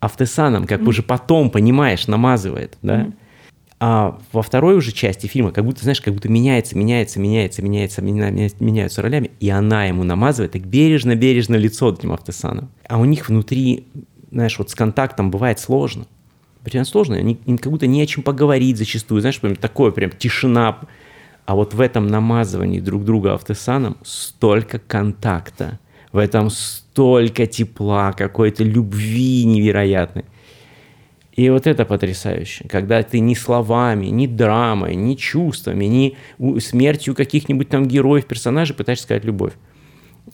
[0.00, 3.12] автосаном, как уже потом, понимаешь, намазывает, да.
[3.78, 8.02] А во второй уже части фильма, как будто, знаешь, как будто меняется, меняется, меняется, меняется,
[8.02, 12.68] меня- меня- меняются ролями, и она ему намазывает так бережно-бережно лицо этим автосаном.
[12.88, 13.86] А у них внутри,
[14.32, 16.06] знаешь, вот с контактом бывает сложно.
[16.64, 20.80] Прям сложно, они, как будто не о чем поговорить зачастую, знаешь, прям такое, прям тишина.
[21.46, 25.78] А вот в этом намазывании друг друга автосаном столько контакта,
[26.12, 30.24] в этом столько тепла, какой-то любви невероятной.
[31.32, 37.70] И вот это потрясающе, когда ты ни словами, ни драмой, ни чувствами, ни смертью каких-нибудь
[37.70, 39.54] там героев, персонажей пытаешься сказать любовь.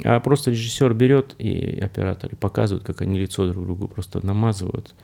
[0.02, 4.94] А просто режиссер берет и оператор и показывают, как они лицо друг другу просто намазывают.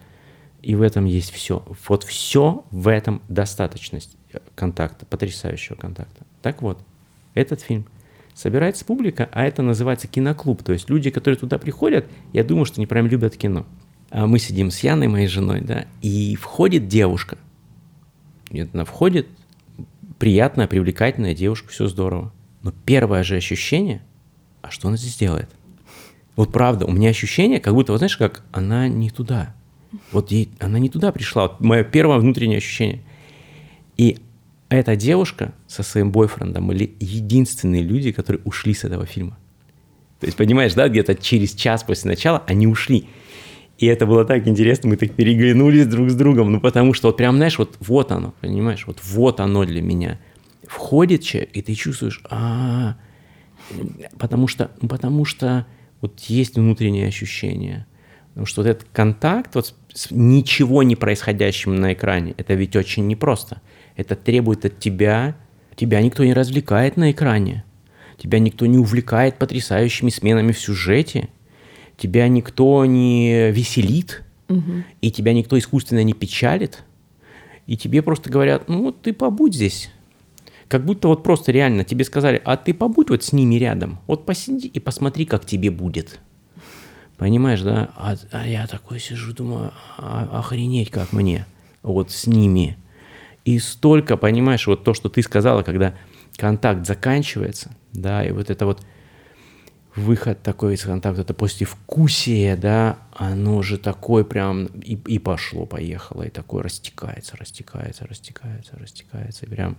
[0.62, 1.64] И в этом есть все.
[1.88, 4.16] Вот все в этом достаточность
[4.55, 6.25] контакта, потрясающего контакта.
[6.40, 6.79] Так вот,
[7.35, 7.87] этот фильм
[8.35, 10.62] собирается публика, а это называется киноклуб.
[10.62, 13.66] То есть люди, которые туда приходят, я думаю, что они прям любят кино.
[14.11, 17.38] А мы сидим с Яной, моей женой, да, и входит девушка.
[18.51, 19.27] И она входит,
[20.18, 22.33] приятная, привлекательная девушка, все здорово.
[22.62, 24.03] Но первое же ощущение,
[24.61, 25.51] а что она здесь делает?
[26.37, 29.55] Вот правда, у меня ощущение, как будто, вот знаешь, как она не туда.
[30.11, 31.42] Вот ей, она не туда пришла.
[31.42, 33.02] Вот мое первое внутреннее ощущение.
[33.96, 34.18] И
[34.68, 39.38] эта девушка со своим бойфрендом были единственные люди, которые ушли с этого фильма.
[40.20, 43.09] То есть, понимаешь, да, где-то через час после начала они ушли.
[43.78, 47.16] И это было так интересно, мы так переглянулись друг с другом, ну потому что вот
[47.16, 50.20] прям, знаешь, вот, вот оно, понимаешь, вот вот оно для меня.
[50.68, 52.96] Входит человек, и ты чувствуешь, а,
[54.18, 55.66] потому что, ну, потому что
[56.00, 57.87] вот есть внутреннее ощущение.
[58.28, 63.07] Потому что вот этот контакт вот с- ничего не происходящим на экране, это ведь очень
[63.07, 63.61] непросто.
[63.96, 65.37] Это требует от тебя,
[65.76, 67.64] тебя никто не развлекает на экране,
[68.18, 71.28] тебя никто не увлекает потрясающими сменами в сюжете,
[71.96, 74.22] тебя никто не веселит,
[75.00, 76.83] и тебя никто искусственно не печалит,
[77.66, 79.90] и тебе просто говорят, ну вот ты побудь здесь.
[80.68, 84.26] Как будто вот просто реально тебе сказали, а ты побудь вот с ними рядом, вот
[84.26, 86.20] посиди и посмотри, как тебе будет.
[87.22, 87.90] Понимаешь, да?
[87.94, 91.46] А, а я такой сижу, думаю, а, охренеть как мне
[91.85, 92.76] вот с ними.
[93.44, 95.94] И столько, понимаешь, вот то, что ты сказала, когда
[96.37, 98.85] контакт заканчивается, да, и вот это вот
[99.94, 106.24] выход такой из контакта, это послевкусие, да, оно же такое прям и, и пошло, поехало,
[106.24, 109.76] и такое растекается, растекается, растекается, растекается, прям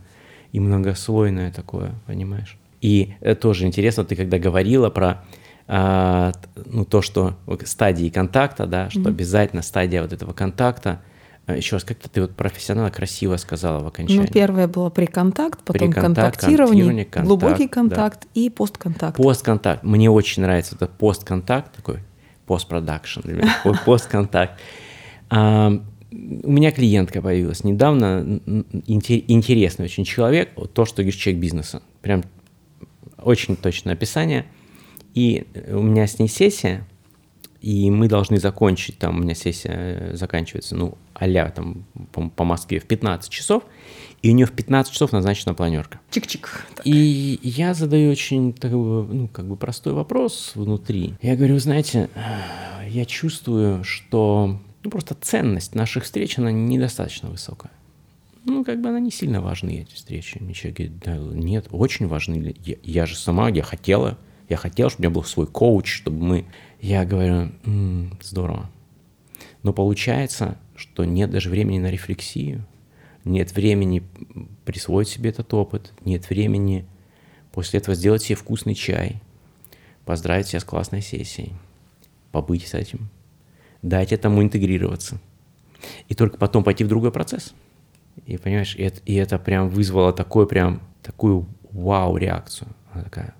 [0.53, 2.57] и многослойное такое, понимаешь?
[2.79, 5.25] И тоже интересно, ты когда говорила про
[5.67, 9.07] ну, то, что стадии контакта, да, что mm-hmm.
[9.07, 11.01] обязательно стадия вот этого контакта,
[11.45, 14.21] а, еще раз, как-то ты вот профессионально красиво сказала в окончании.
[14.21, 18.27] Ну, первое было приконтакт, потом контакт, контактирование, контакт, глубокий контакт да.
[18.33, 19.17] и постконтакт.
[19.17, 19.83] Постконтакт.
[19.83, 21.99] Мне очень нравится этот постконтакт, такой
[22.45, 23.21] постпродакшн,
[23.85, 24.59] постконтакт.
[25.31, 25.35] У
[26.51, 28.39] меня клиентка появилась недавно,
[28.85, 31.81] интересный очень человек, то, что говоришь, человек бизнеса.
[32.01, 32.23] Прям
[33.17, 34.45] очень точное описание.
[35.13, 36.85] И у меня с ней сессия,
[37.61, 42.43] и мы должны закончить, там у меня сессия э, заканчивается, ну, а там по, по
[42.43, 43.63] Москве в 15 часов,
[44.21, 45.99] и у нее в 15 часов назначена планерка.
[46.11, 46.47] Чик-чик.
[46.83, 51.15] И я задаю очень такой, ну, как бы простой вопрос внутри.
[51.21, 52.09] Я говорю, знаете,
[52.89, 57.71] я чувствую, что ну, просто ценность наших встреч, она недостаточно высокая.
[58.45, 60.37] Ну, как бы она не сильно важны, эти встречи.
[60.41, 62.55] Мне человек говорит, да, нет, очень важны.
[62.65, 64.17] Я, я же сама, я хотела,
[64.49, 66.45] я хотела, чтобы у меня был свой коуч, чтобы мы
[66.83, 68.69] я говорю, м-м, здорово.
[69.63, 72.65] Но получается, что нет даже времени на рефлексию,
[73.23, 74.03] нет времени
[74.65, 76.85] присвоить себе этот опыт, нет времени
[77.53, 79.21] после этого сделать себе вкусный чай,
[80.03, 81.53] поздравить себя с классной сессией,
[82.33, 83.09] побыть с этим,
[83.81, 85.21] дать этому интегрироваться.
[86.09, 87.53] И только потом пойти в другой процесс.
[88.25, 92.67] И понимаешь, и это, и это прям вызвало такой прям, такую вау-реакцию.
[92.91, 93.35] Она такая,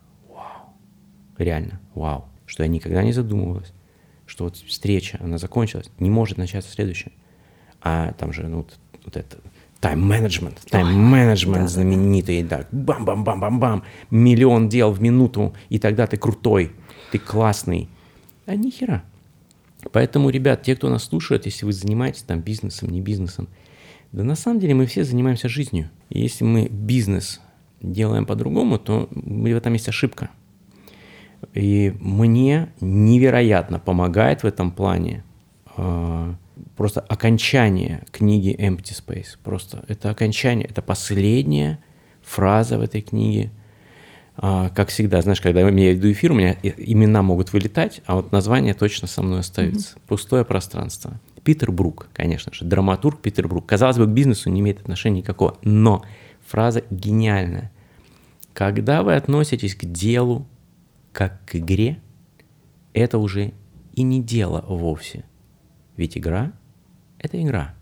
[1.43, 3.73] реально, вау что я никогда не задумывалась,
[4.25, 7.12] что вот встреча, она закончилась, не может начаться следующая.
[7.82, 9.38] А там же, ну, вот, вот это
[9.79, 16.71] тайм-менеджмент, тайм-менеджмент знаменитый, да, бам-бам-бам-бам-бам, миллион дел в минуту, и тогда ты крутой,
[17.12, 17.89] ты классный.
[18.45, 19.03] А ни хера.
[19.91, 23.49] Поэтому, ребят, те, кто нас слушает, если вы занимаетесь там бизнесом, не бизнесом,
[24.13, 25.89] да на самом деле мы все занимаемся жизнью.
[26.10, 27.41] И если мы бизнес
[27.82, 30.29] делаем по-другому, то в этом есть ошибка–
[31.53, 35.23] и мне невероятно помогает в этом плане
[35.75, 36.34] э,
[36.75, 39.38] просто окончание книги Empty Space.
[39.43, 41.79] Просто это окончание, это последняя
[42.21, 43.51] фраза в этой книге.
[44.36, 48.32] А, как всегда, знаешь, когда я веду эфир, у меня имена могут вылетать, а вот
[48.32, 49.95] название точно со мной остается.
[49.95, 50.01] Mm-hmm.
[50.08, 51.19] Пустое пространство.
[51.43, 53.65] Питер Брук, конечно же, драматург Питер Брук.
[53.65, 56.03] Казалось бы, к бизнесу не имеет отношения никакого, но
[56.47, 57.71] фраза гениальная.
[58.53, 60.47] Когда вы относитесь к делу
[61.13, 62.02] как к игре,
[62.93, 63.54] это уже
[63.93, 65.23] и не дело вовсе.
[65.95, 66.52] Ведь игра—
[67.19, 67.76] это игра.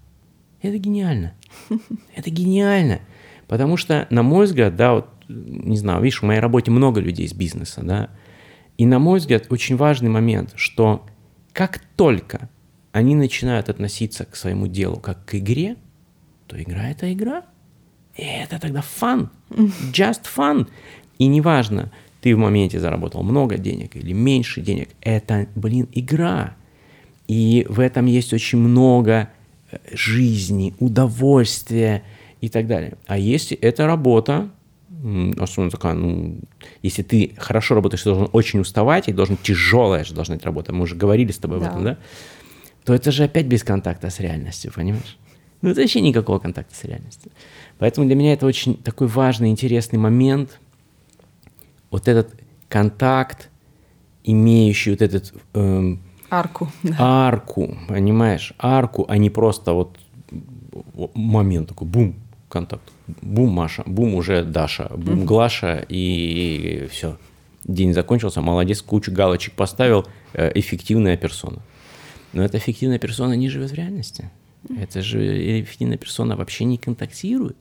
[0.62, 1.34] Это гениально.
[2.16, 3.00] Это гениально.
[3.48, 7.26] Потому что, на мой взгляд, да, вот, не знаю, видишь, в моей работе много людей
[7.26, 8.10] из бизнеса, да,
[8.78, 11.06] и, на мой взгляд, очень важный момент, что
[11.52, 12.50] как только
[12.92, 15.78] они начинают относиться к своему делу как к игре,
[16.48, 17.46] то игра— это игра.
[18.16, 19.30] И это тогда фан.
[19.50, 20.68] Just fun.
[21.18, 24.90] И неважно, ты в моменте заработал много денег или меньше денег.
[25.02, 26.56] Это, блин, игра.
[27.28, 29.30] И в этом есть очень много
[29.72, 32.04] э, жизни, удовольствия
[32.40, 32.94] и так далее.
[33.08, 34.50] А если это работа,
[35.40, 36.38] особенно такая, ну,
[36.84, 40.74] если ты хорошо работаешь, ты должен очень уставать, и должен тяжелая же должна быть работа,
[40.74, 41.66] мы уже говорили с тобой да.
[41.66, 41.98] об этом, да?
[42.86, 45.18] То это же опять без контакта с реальностью, понимаешь?
[45.62, 47.32] Ну, это вообще никакого контакта с реальностью.
[47.78, 50.60] Поэтому для меня это очень такой важный, интересный момент–
[51.92, 52.34] вот этот
[52.68, 53.50] контакт,
[54.24, 55.34] имеющий вот этот...
[55.54, 56.72] Эм, арку.
[56.98, 58.54] Арку, понимаешь?
[58.58, 59.98] Арку, а не просто вот
[61.14, 62.16] момент такой, бум,
[62.50, 62.84] контакт.
[63.22, 67.18] Бум, Маша, бум, уже Даша, бум, Глаша, и, все.
[67.66, 71.62] День закончился, молодец, кучу галочек поставил, э, эффективная персона.
[72.34, 74.32] Но эта эффективная персона не живет в реальности.
[74.70, 77.58] Это же эффективная персона вообще не контактирует.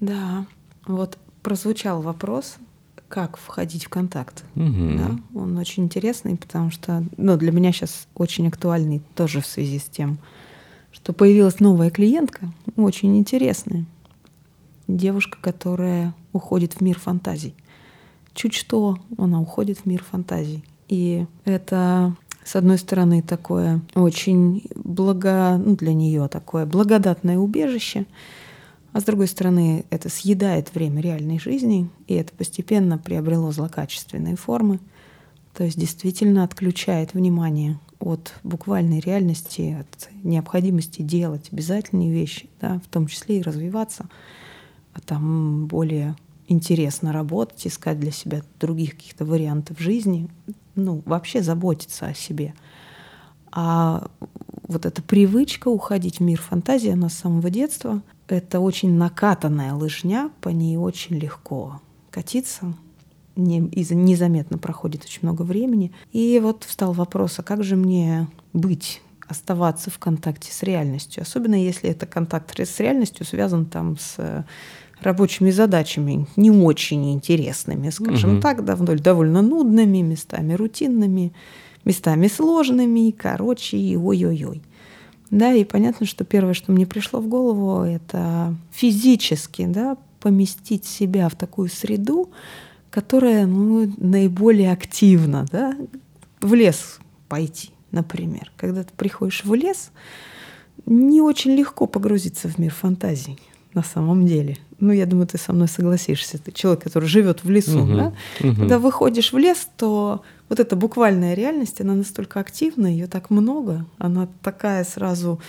[0.00, 0.46] Да,
[0.86, 2.56] вот прозвучал вопрос,
[3.08, 4.44] как входить в контакт.
[4.56, 4.98] Угу.
[4.98, 5.18] Да?
[5.34, 9.84] Он очень интересный, потому что ну, для меня сейчас очень актуальный тоже в связи с
[9.84, 10.18] тем,
[10.92, 13.84] что появилась новая клиентка, очень интересная.
[14.88, 17.54] Девушка, которая уходит в мир фантазий.
[18.34, 20.64] Чуть что, она уходит в мир фантазий.
[20.88, 22.14] И это
[22.46, 28.06] с одной стороны, такое очень благо, ну, для нее такое благодатное убежище,
[28.96, 34.80] а с другой стороны, это съедает время реальной жизни, и это постепенно приобрело злокачественные формы,
[35.52, 42.88] то есть действительно отключает внимание от буквальной реальности, от необходимости делать обязательные вещи, да, в
[42.88, 44.08] том числе и развиваться,
[44.94, 46.16] а там более
[46.48, 50.30] интересно работать, искать для себя других каких-то вариантов жизни,
[50.74, 52.54] ну, вообще заботиться о себе.
[53.52, 54.08] А
[54.66, 60.30] вот эта привычка уходить в мир фантазии, она с самого детства, это очень накатанная лыжня,
[60.40, 62.74] по ней очень легко катиться,
[63.36, 65.92] не, незаметно проходит очень много времени.
[66.12, 71.54] И вот встал вопрос, а как же мне быть оставаться в контакте с реальностью, особенно
[71.54, 74.44] если это контакт с реальностью связан там с
[75.02, 78.40] рабочими задачами не очень интересными, скажем угу.
[78.40, 81.32] так, довольно, довольно нудными, местами рутинными,
[81.84, 84.62] местами сложными, короче, и ой-ой-ой.
[85.30, 91.28] Да, и понятно, что первое, что мне пришло в голову, это физически, да, поместить себя
[91.28, 92.30] в такую среду,
[92.90, 95.76] которая, ну, наиболее активна, да,
[96.40, 96.98] в лес
[97.28, 98.52] пойти, например.
[98.56, 99.90] Когда ты приходишь в лес,
[100.86, 103.38] не очень легко погрузиться в мир фантазий
[103.74, 104.56] на самом деле.
[104.80, 106.38] Ну, я думаю, ты со мной согласишься.
[106.38, 107.82] Ты человек, который живет в лесу.
[107.82, 108.12] Угу, да?
[108.40, 108.54] угу.
[108.54, 113.86] Когда выходишь в лес, то вот эта буквальная реальность, она настолько активна, ее так много,
[113.98, 115.40] она такая сразу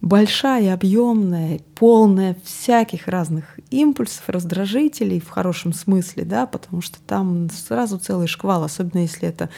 [0.00, 7.98] большая, объемная, полная всяких разных импульсов, раздражителей в хорошем смысле, да, потому что там сразу
[7.98, 9.48] целый шквал, особенно если это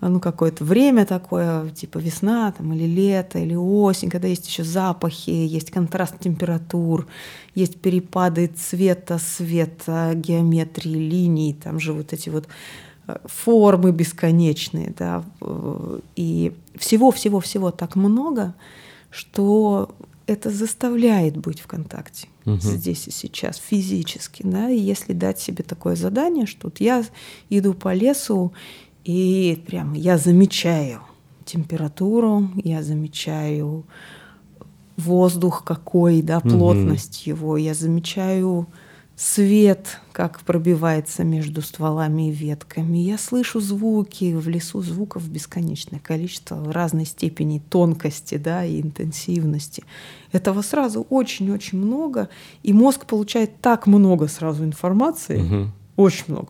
[0.00, 5.30] ну, какое-то время такое, типа весна там, или лето, или осень, когда есть еще запахи,
[5.30, 7.06] есть контраст температур,
[7.54, 12.46] есть перепады цвета, света, геометрии, линий, там же вот эти вот
[13.24, 15.24] формы бесконечные, да,
[16.16, 18.54] и всего-всего-всего так много,
[19.10, 19.94] что
[20.26, 22.58] это заставляет быть в контакте угу.
[22.60, 27.04] здесь и сейчас физически, да, и если дать себе такое задание, что вот я
[27.50, 28.52] иду по лесу
[29.04, 31.00] и прям я замечаю
[31.44, 33.84] температуру, я замечаю
[34.96, 37.30] воздух какой, да, плотность угу.
[37.30, 38.66] его, я замечаю
[39.16, 42.98] свет, как пробивается между стволами и ветками.
[42.98, 49.84] Я слышу звуки, в лесу звуков бесконечное количество в разной степени тонкости да, и интенсивности.
[50.32, 52.28] Этого сразу очень-очень много,
[52.62, 55.70] и мозг получает так много сразу информации, угу.
[55.96, 56.48] очень много,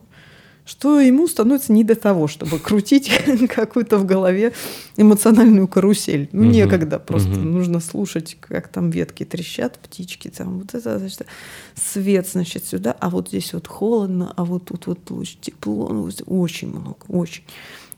[0.67, 3.09] что ему становится не до того, чтобы крутить
[3.49, 4.53] какую-то в голове
[4.97, 6.29] эмоциональную карусель.
[6.33, 11.25] Ну, некогда, просто нужно слушать, как там ветки трещат, птички, там вот это, значит,
[11.73, 16.09] свет, значит, сюда, а вот здесь вот холодно, а вот тут вот луч, тепло, ну,
[16.27, 17.43] очень много, очень.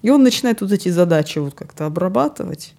[0.04, 2.74] И он начинает вот эти задачи вот как-то обрабатывать.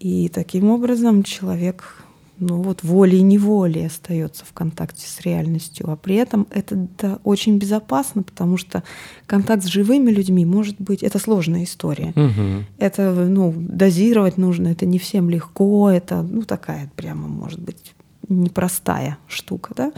[0.00, 2.02] И таким образом человек
[2.40, 5.90] ну вот волей-неволей остается в контакте с реальностью.
[5.90, 8.82] А при этом это да, очень безопасно, потому что
[9.26, 11.02] контакт с живыми людьми может быть...
[11.02, 12.12] Это сложная история.
[12.16, 12.64] Угу.
[12.78, 17.94] Это ну, дозировать нужно, это не всем легко, это ну, такая прямо, может быть,
[18.28, 19.72] непростая штука.
[19.76, 19.92] Да?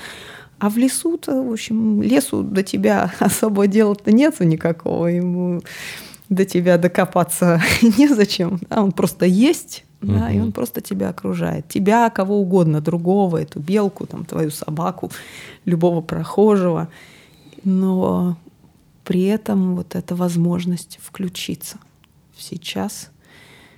[0.59, 5.07] А в лесу-то, в общем, лесу до тебя особо дела-то нету никакого.
[5.07, 5.63] Ему
[6.29, 8.61] до тебя докопаться незачем.
[8.69, 8.83] Да?
[8.83, 10.33] Он просто есть да, угу.
[10.33, 11.69] и он просто тебя окружает.
[11.69, 15.11] Тебя, кого угодно, другого, эту белку, там, твою собаку,
[15.65, 16.89] любого прохожего.
[17.65, 18.37] Но
[19.05, 21.79] при этом вот эта возможность включиться
[22.37, 23.11] сейчас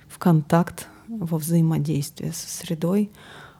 [0.07, 3.11] в контакт, во взаимодействие со средой,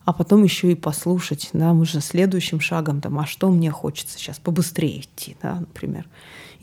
[0.05, 4.17] а потом еще и послушать, да, мы же следующим шагом, там, а что мне хочется
[4.17, 6.07] сейчас побыстрее идти, да, например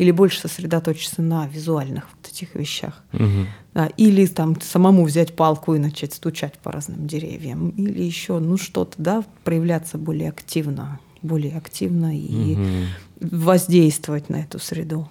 [0.01, 3.05] или больше сосредоточиться на визуальных вот этих вещах.
[3.13, 3.47] Угу.
[3.75, 8.57] Да, или там самому взять палку и начать стучать по разным деревьям, или еще ну
[8.57, 13.31] что-то, да, проявляться более активно, более активно и угу.
[13.31, 15.07] воздействовать на эту среду.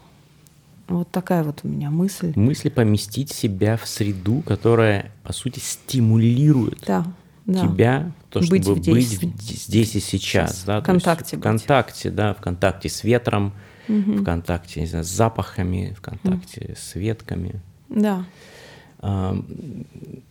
[0.87, 2.33] Вот такая вот у меня мысль.
[2.35, 7.05] Мысль поместить себя в среду, которая, по сути, стимулирует да,
[7.45, 7.59] да.
[7.61, 10.51] тебя, то, чтобы быть, быть здесь и сейчас.
[10.51, 11.37] сейчас да, в контакте.
[11.37, 13.53] В контакте, да, в контакте с ветром,
[13.89, 14.21] угу.
[14.21, 16.73] ВКонтакте, не знаю, с запахами, ВКонтакте, угу.
[16.77, 17.61] с ветками.
[17.89, 18.25] Да.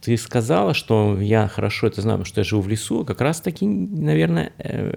[0.02, 3.04] Ты сказала, что я хорошо это знаю, что я живу в лесу.
[3.04, 4.92] Как раз-таки, наверное, э,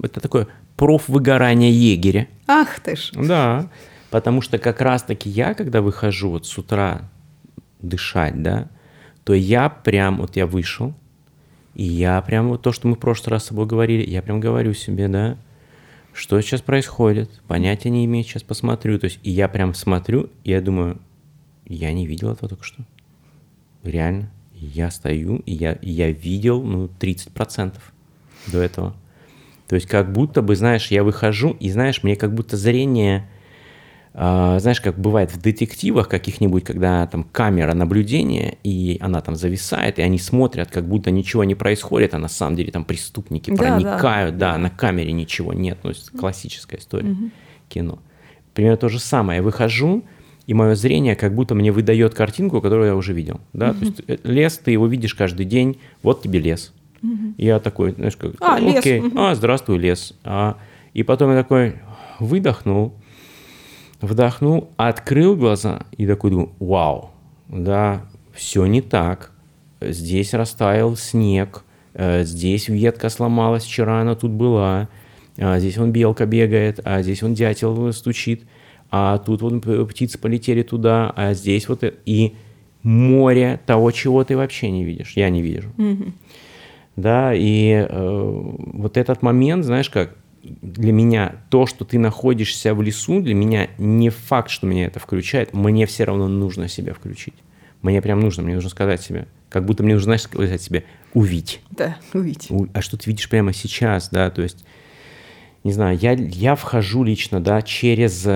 [0.00, 0.46] это такое
[0.76, 2.28] профвыгорание егеря.
[2.46, 3.10] Ах ты ж.
[3.14, 3.68] Да,
[4.10, 7.10] потому что как раз-таки я, когда выхожу вот с утра
[7.80, 8.68] дышать, да,
[9.24, 10.94] то я прям, вот я вышел,
[11.74, 14.38] и я прям вот то, что мы в прошлый раз с тобой говорили, я прям
[14.38, 15.36] говорю себе, да,
[16.18, 18.98] что сейчас происходит, понятия не имею, сейчас посмотрю.
[18.98, 21.00] То есть и я прям смотрю, и я думаю,
[21.64, 22.82] Я не видел этого только что.
[23.84, 24.30] Реально.
[24.54, 27.74] Я стою, и я, и я видел, ну, 30%
[28.48, 28.96] до этого.
[29.68, 33.28] То есть как будто бы, знаешь, я выхожу, и, знаешь, мне как будто зрение
[34.14, 40.02] знаешь, как бывает в детективах каких-нибудь, когда там камера наблюдения, и она там зависает, и
[40.02, 44.38] они смотрят, как будто ничего не происходит, а на самом деле там преступники да, проникают,
[44.38, 44.52] да.
[44.52, 47.30] да, на камере ничего нет, ну, классическая история угу.
[47.68, 47.98] кино.
[48.54, 49.36] Примерно то же самое.
[49.36, 50.02] Я выхожу,
[50.48, 53.40] и мое зрение как будто мне выдает картинку, которую я уже видел.
[53.52, 53.70] Да?
[53.70, 53.78] Угу.
[53.78, 56.72] То есть э, лес, ты его видишь каждый день, вот тебе лес.
[57.02, 57.34] Угу.
[57.36, 59.12] Я такой, знаешь, как, а, окей, лес.
[59.12, 59.20] Угу.
[59.20, 60.14] а, здравствуй, лес.
[60.24, 60.56] А,
[60.94, 61.74] и потом я такой
[62.18, 62.94] выдохнул,
[64.00, 67.10] вдохнул, открыл глаза и такой думаю, вау,
[67.48, 69.32] да, все не так.
[69.80, 74.88] Здесь растаял снег, э, здесь ветка сломалась, вчера она тут была,
[75.36, 78.44] а здесь он белка бегает, а здесь он дятел стучит,
[78.90, 82.34] а тут вот птицы полетели туда, а здесь вот и
[82.82, 85.68] море того, чего ты вообще не видишь, я не вижу.
[85.76, 86.12] Mm-hmm.
[86.96, 90.16] Да, и э, вот этот момент, знаешь как,
[90.62, 94.98] для меня то, что ты находишься в лесу, для меня не факт, что меня это
[95.00, 97.34] включает, мне все равно нужно себя включить.
[97.82, 100.84] Мне прям нужно, мне нужно сказать себе, как будто мне нужно, знаешь, сказать себе,
[101.14, 101.60] увидеть.
[101.70, 102.50] Да, увидеть.
[102.72, 104.64] А что ты видишь прямо сейчас, да, то есть,
[105.64, 108.26] не знаю, я, я вхожу лично, да, через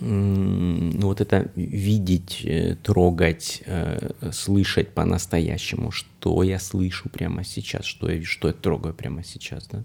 [0.00, 8.24] вот это видеть, э, трогать, э, слышать по-настоящему, что я слышу прямо сейчас, что я,
[8.24, 9.84] что я трогаю прямо сейчас, да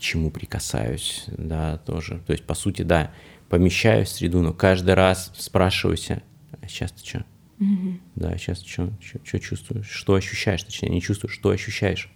[0.00, 2.20] чему прикасаюсь, да, тоже.
[2.26, 3.12] То есть, по сути, да,
[3.48, 7.24] помещаюсь в среду, но каждый раз спрашиваюсь, а сейчас ты что?
[7.58, 7.98] Угу.
[8.16, 8.90] Да, сейчас что,
[9.24, 9.88] что чувствуешь?
[9.88, 12.10] Что ощущаешь, точнее, не чувствуешь, что ощущаешь?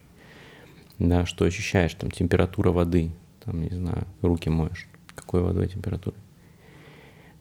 [0.98, 1.94] Да, что ощущаешь?
[1.94, 3.12] Там температура воды,
[3.44, 4.88] там, не знаю, руки моешь.
[5.14, 6.16] Какой водой температура?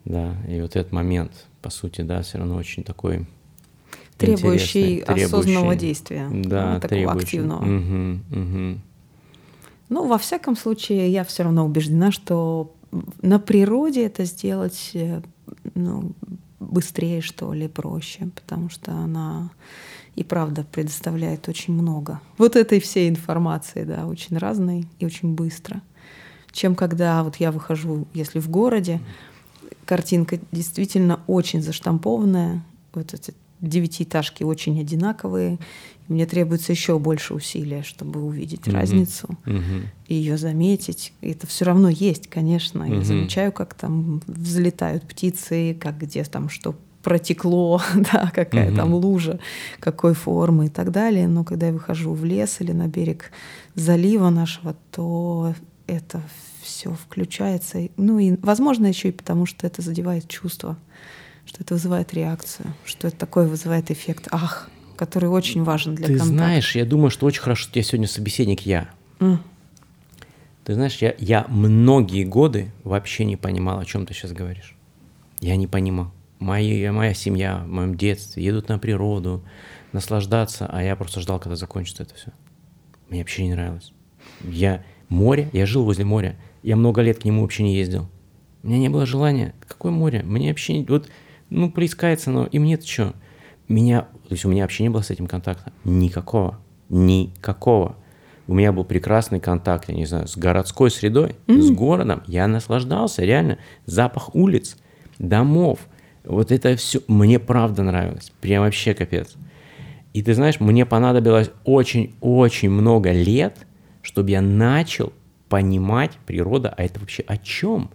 [0.04, 3.26] Да, и вот этот момент, по сути, да, все равно очень такой
[4.18, 7.24] требующий, требующий осознанного действия, да, такого требующий.
[7.24, 7.62] активного.
[7.64, 8.80] Угу, угу.
[9.94, 12.74] Ну, во всяком случае, я все равно убеждена, что
[13.22, 15.22] на природе это сделать э,
[15.76, 16.10] ну,
[16.58, 19.52] быстрее, что ли, проще, потому что она
[20.16, 25.80] и правда предоставляет очень много вот этой всей информации, да, очень разной и очень быстро.
[26.50, 29.00] Чем когда вот я выхожу, если в городе,
[29.84, 32.64] картинка действительно очень заштампованная,
[32.94, 35.58] вот эти девятиэтажки очень одинаковые,
[36.08, 38.72] мне требуется еще больше усилия, чтобы увидеть mm-hmm.
[38.72, 39.86] разницу mm-hmm.
[40.08, 41.12] и ее заметить.
[41.20, 42.82] И это все равно есть, конечно.
[42.82, 42.96] Mm-hmm.
[42.96, 47.80] Я замечаю, как там взлетают птицы, как где там что протекло,
[48.12, 48.76] да, какая mm-hmm.
[48.76, 49.40] там лужа,
[49.80, 51.26] какой формы и так далее.
[51.26, 53.30] Но когда я выхожу в лес или на берег
[53.74, 55.54] залива нашего, то
[55.86, 56.22] это
[56.62, 57.88] все включается.
[57.96, 60.76] Ну и, возможно, еще и потому, что это задевает чувства,
[61.46, 66.12] что это вызывает реакцию, что это такое вызывает эффект «ах», который очень важен для Ты
[66.14, 66.34] контакта.
[66.34, 68.90] знаешь, я думаю, что очень хорошо, что у тебя сегодня собеседник я.
[69.18, 69.38] Mm.
[70.64, 74.76] Ты знаешь, я, я многие годы вообще не понимал, о чем ты сейчас говоришь.
[75.40, 76.12] Я не понимал.
[76.38, 79.44] Моя, моя семья в моем детстве едут на природу,
[79.92, 82.32] наслаждаться, а я просто ждал, когда закончится это все.
[83.08, 83.92] Мне вообще не нравилось.
[84.42, 88.08] Я море, я жил возле моря, я много лет к нему вообще не ездил.
[88.62, 89.54] У меня не было желания.
[89.68, 90.22] Какое море?
[90.22, 90.84] Мне вообще не...
[90.86, 91.08] Вот,
[91.50, 93.14] ну, плескается, но и мне-то что?
[93.68, 95.72] Меня, то есть у меня вообще не было с этим контакта.
[95.84, 96.58] Никакого.
[96.88, 97.96] Никакого.
[98.46, 101.60] У меня был прекрасный контакт, я не знаю, с городской средой, mm-hmm.
[101.62, 102.22] с городом.
[102.26, 103.58] Я наслаждался, реально.
[103.86, 104.76] Запах улиц,
[105.18, 105.78] домов.
[106.24, 108.32] Вот это все мне правда нравилось.
[108.40, 109.34] Прям вообще капец.
[110.12, 113.66] И ты знаешь, мне понадобилось очень-очень много лет,
[114.02, 115.12] чтобы я начал
[115.48, 117.90] понимать природа, а это вообще о чем?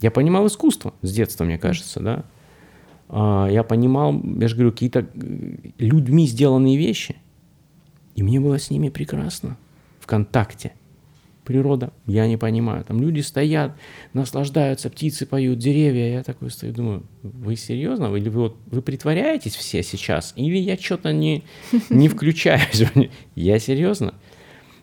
[0.00, 2.24] Я понимал искусство с детства, мне кажется, да.
[3.14, 7.16] А, я понимал, я же говорю, какие-то э, людьми сделанные вещи.
[8.14, 9.58] И мне было с ними прекрасно
[10.00, 10.72] в контакте.
[11.44, 12.84] Природа, я не понимаю.
[12.84, 13.76] Там люди стоят,
[14.14, 16.10] наслаждаются, птицы поют, деревья.
[16.10, 18.14] Я такой стою, думаю, вы серьезно?
[18.14, 20.32] Или вы, вот, вы притворяетесь все сейчас?
[20.36, 21.42] Или я что-то не,
[21.90, 22.84] не включаюсь?
[23.34, 24.14] Я серьезно?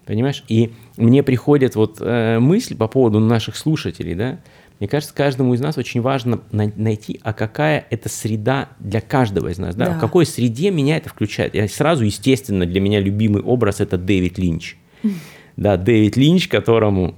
[0.05, 0.43] Понимаешь?
[0.49, 4.39] И мне приходит вот э, мысль по поводу наших слушателей, да,
[4.79, 9.57] мне кажется, каждому из нас очень важно найти, а какая это среда для каждого из
[9.57, 9.87] нас, да?
[9.87, 9.97] да.
[9.97, 11.53] В какой среде меня это включает.
[11.53, 14.77] Я сразу, естественно, для меня любимый образ это Дэвид Линч.
[15.57, 17.15] Да, Дэвид Линч, которому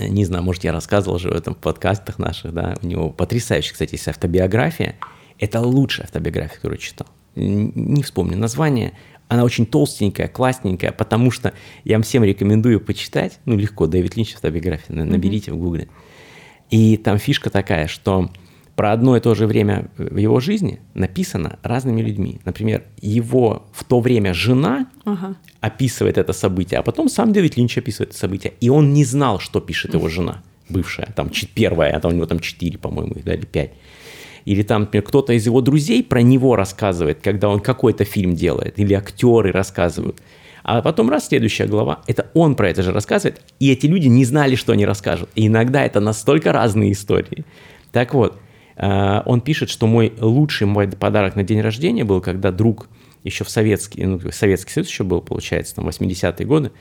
[0.00, 3.10] э, не знаю, может, я рассказывал уже в этом в подкастах наших, да, у него
[3.10, 4.96] потрясающая, кстати, есть автобиография.
[5.38, 7.06] Это лучшая автобиография, которую читал.
[7.36, 8.94] Не вспомню название.
[9.28, 11.52] Она очень толстенькая, классненькая, потому что
[11.84, 13.38] я вам всем рекомендую почитать.
[13.44, 15.54] Ну, легко, Дэвид Линч автобиография, наберите mm-hmm.
[15.54, 15.88] в гугле.
[16.74, 18.30] И там фишка такая, что
[18.74, 22.40] про одно и то же время в его жизни написано разными людьми.
[22.44, 25.36] Например, его в то время жена ага.
[25.60, 28.54] описывает это событие, а потом сам Дэвид Линч описывает это событие.
[28.60, 32.26] И он не знал, что пишет его жена, бывшая, там первая, а там у него
[32.26, 33.70] там четыре, по-моему, да, или пять.
[34.44, 38.80] Или там, например, кто-то из его друзей про него рассказывает, когда он какой-то фильм делает,
[38.80, 40.20] или актеры рассказывают.
[40.64, 44.24] А потом раз, следующая глава, это он про это же рассказывает, и эти люди не
[44.24, 45.28] знали, что они расскажут.
[45.34, 47.44] И иногда это настолько разные истории.
[47.92, 48.38] Так вот,
[48.76, 52.88] э, он пишет, что мой лучший мой подарок на день рождения был, когда друг
[53.24, 56.72] еще в Советский, ну, Советский Союз еще был, получается, там 80-е годы,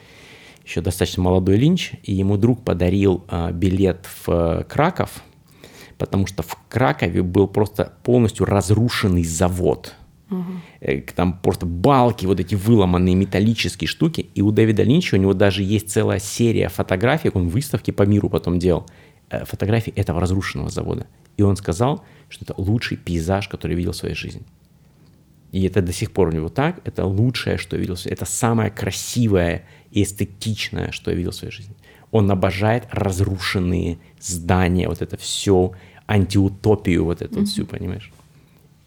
[0.65, 5.21] еще достаточно молодой Линч, и ему друг подарил а, билет в а, Краков,
[5.97, 9.93] потому что в Кракове был просто полностью разрушенный завод–
[10.33, 11.03] Угу.
[11.15, 14.27] Там просто балки, вот эти выломанные металлические штуки.
[14.33, 18.29] И у Дэвида Линча у него даже есть целая серия фотографий, он выставки по миру
[18.29, 18.85] потом делал,
[19.29, 21.05] э, фотографий этого разрушенного завода.
[21.37, 24.41] И он сказал, что это лучший пейзаж, который видел в своей жизни.
[25.51, 28.71] И это до сих пор у него так, это лучшее, что я видел, это самое
[28.71, 31.75] красивое и эстетичное, что я видел в своей жизни.
[32.09, 35.73] Он обожает разрушенные здания, вот это все,
[36.07, 37.45] антиутопию вот эту mm-hmm.
[37.45, 38.11] всю, понимаешь?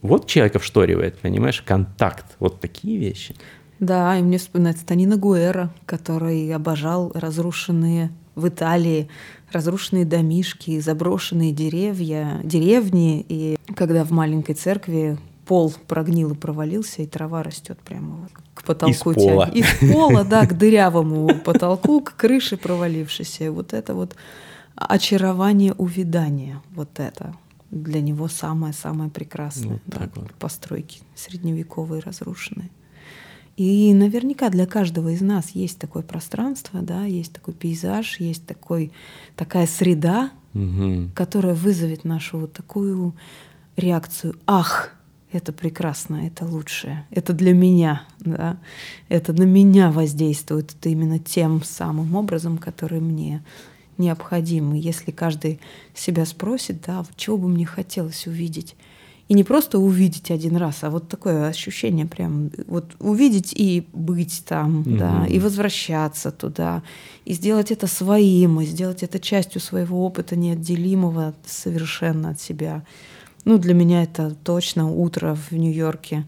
[0.07, 3.35] Вот человека вшторивает, понимаешь, контакт, вот такие вещи.
[3.79, 9.09] Да, и мне вспоминается Танина Гуэра, который обожал разрушенные в Италии
[9.53, 13.25] разрушенные домишки, заброшенные деревья, деревни.
[13.29, 18.65] И когда в маленькой церкви пол прогнил и провалился, и трава растет прямо вот к
[18.65, 19.11] потолку.
[19.13, 19.51] Из пола.
[19.53, 23.53] Из пола, да, к дырявому потолку, к крыше провалившейся.
[23.53, 24.17] Вот это вот
[24.75, 27.35] очарование увядания, вот это
[27.71, 29.75] для него самое-самое прекрасное.
[29.75, 30.35] Вот да, вот.
[30.35, 32.71] Постройки средневековые разрушенные.
[33.57, 38.93] И наверняка для каждого из нас есть такое пространство, да, есть такой пейзаж, есть такой,
[39.35, 41.09] такая среда, угу.
[41.15, 43.15] которая вызовет нашу вот такую
[43.77, 44.93] реакцию «Ах,
[45.33, 48.59] это прекрасно, это лучшее, это для меня, да,
[49.09, 53.43] это на меня воздействует, это именно тем самым образом, который мне
[53.99, 54.79] необходимы.
[54.79, 55.61] Если каждый
[55.95, 58.77] себя спросит, да, чего бы мне хотелось увидеть.
[59.29, 64.45] И не просто увидеть один раз, а вот такое ощущение прям, вот увидеть и быть
[64.47, 66.85] там, mm да, и возвращаться туда,
[67.25, 72.85] и сделать это своим, и сделать это частью своего опыта неотделимого совершенно от себя.
[73.45, 76.25] Ну, для меня это точно утро в Нью-Йорке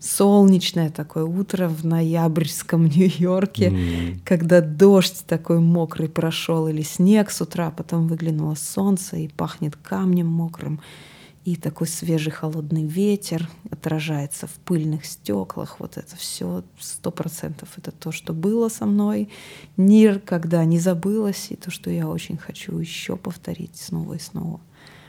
[0.00, 4.20] солнечное такое утро в ноябрьском Нью-Йорке, mm.
[4.24, 10.26] когда дождь такой мокрый прошел или снег с утра, потом выглянуло солнце и пахнет камнем
[10.26, 10.80] мокрым,
[11.44, 15.80] и такой свежий холодный ветер отражается в пыльных стеклах.
[15.80, 19.30] Вот это все сто процентов это то, что было со мной,
[19.78, 24.60] никогда не забылось, и то, что я очень хочу еще повторить снова и снова.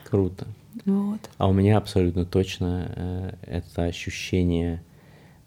[0.08, 0.46] Круто.
[0.84, 1.20] Вот.
[1.38, 4.82] А у меня абсолютно точно э, это ощущение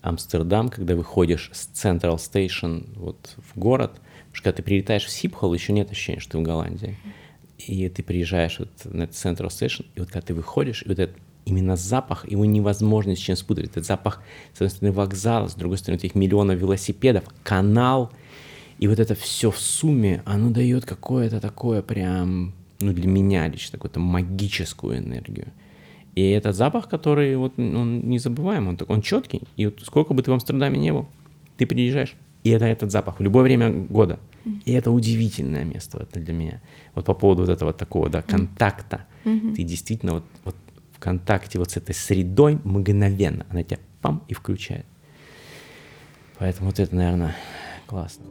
[0.01, 5.09] Амстердам, когда выходишь с Central Station вот в город, потому что когда ты прилетаешь в
[5.09, 6.97] Сипхол, еще нет ощущения, что ты в Голландии.
[7.57, 10.99] И ты приезжаешь вот на этот Central Station, и вот когда ты выходишь, и вот
[10.99, 11.15] этот
[11.45, 13.65] именно запах, его невозможно с чем спутать.
[13.65, 14.21] Этот запах,
[14.53, 18.11] с одной стороны, вокзала, с другой стороны, этих миллионов велосипедов, канал,
[18.79, 22.53] и вот это все в сумме, оно дает какое-то такое прям
[22.83, 25.47] ну, для меня лично, какую-то магическую энергию.
[26.15, 29.41] И этот запах, который вот он незабываемый, он, он четкий.
[29.57, 31.07] И вот сколько бы ты в Амстердаме не был,
[31.57, 34.19] ты приезжаешь, и это этот запах в любое время года.
[34.65, 36.61] И это удивительное место это для меня.
[36.95, 39.05] Вот по поводу вот этого такого, да, контакта.
[39.23, 39.55] Mm-hmm.
[39.55, 40.55] Ты действительно вот, вот
[40.91, 44.85] в контакте вот с этой средой мгновенно, она тебя пам и включает.
[46.39, 47.35] Поэтому вот это, наверное,
[47.87, 48.25] классно.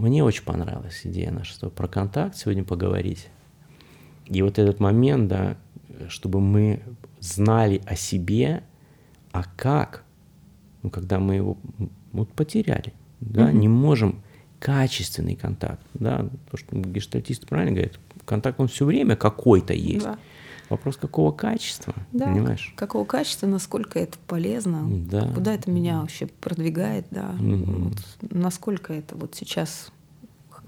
[0.00, 3.28] Мне очень понравилась идея наша, что про контакт сегодня поговорить.
[4.24, 5.58] И вот этот момент, да,
[6.08, 6.80] чтобы мы
[7.18, 8.62] знали о себе,
[9.30, 10.04] а как,
[10.82, 11.58] ну, когда мы его
[12.12, 13.58] вот потеряли, да, mm-hmm.
[13.58, 14.22] не можем
[14.58, 20.06] качественный контакт, да, то, что гештальтист правильно говорит, контакт он все время какой-то есть.
[20.06, 20.18] Да.
[20.70, 22.72] Вопрос какого качества, да, понимаешь?
[22.76, 25.28] Какого качества, насколько это полезно, да.
[25.34, 27.88] куда это меня вообще продвигает, да, угу.
[27.88, 27.98] вот,
[28.30, 29.90] насколько это вот сейчас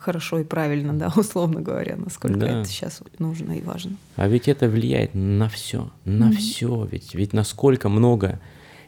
[0.03, 2.61] хорошо и правильно, да, условно говоря, насколько да.
[2.61, 3.97] это сейчас нужно и важно.
[4.17, 8.41] А ведь это влияет на все, на mm все, ведь, ведь насколько много,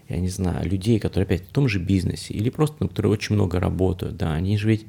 [0.08, 3.36] я не знаю, людей, которые опять в том же бизнесе или просто, ну, которые очень
[3.36, 4.86] много работают, да, они же ведь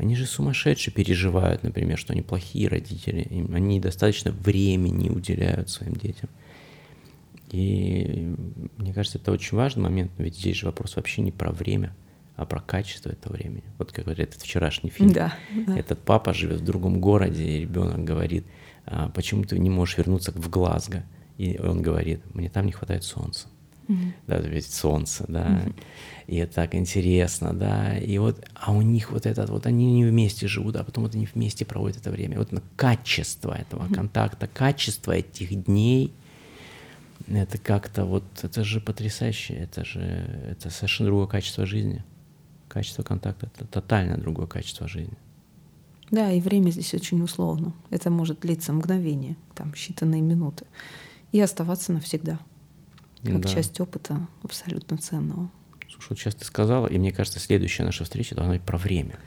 [0.00, 5.92] они же сумасшедшие переживают, например, что они плохие родители, им, они достаточно времени уделяют своим
[5.92, 6.30] детям.
[7.50, 8.34] И
[8.78, 11.94] мне кажется, это очень важный момент, ведь здесь же вопрос вообще не про время,
[12.36, 13.62] а про качество этого времени.
[13.76, 15.12] Вот как говорит этот вчерашний фильм.
[15.12, 15.34] Да,
[15.66, 15.78] да.
[15.78, 18.46] Этот папа живет в другом городе, и ребенок говорит,
[18.86, 21.04] а, почему ты не можешь вернуться в Глазго?
[21.36, 23.48] И он говорит, мне там не хватает солнца.
[23.90, 24.14] Мгм.
[24.28, 25.62] Да, ведь солнце, да.
[26.28, 27.98] И это так интересно, да.
[27.98, 31.14] И вот, а у них вот этот, вот они не вместе живут, а потом вот
[31.14, 32.38] они вместе проводят это время.
[32.38, 36.12] Вот на качество этого контакта, качество этих дней,
[37.26, 40.00] это как-то вот, это же потрясающе, это же,
[40.48, 42.04] это совершенно другое качество жизни.
[42.68, 45.16] Качество контакта— это тотально другое качество жизни.
[46.12, 47.72] Да, и время здесь очень условно.
[47.90, 50.66] Это может длиться мгновение, там считанные минуты,
[51.32, 52.38] и оставаться навсегда,
[53.24, 53.48] как Да.
[53.48, 55.50] часть опыта абсолютно ценного.
[55.90, 59.18] Слушай, вот сейчас ты сказала, и мне кажется, следующая наша встреча должна быть про время.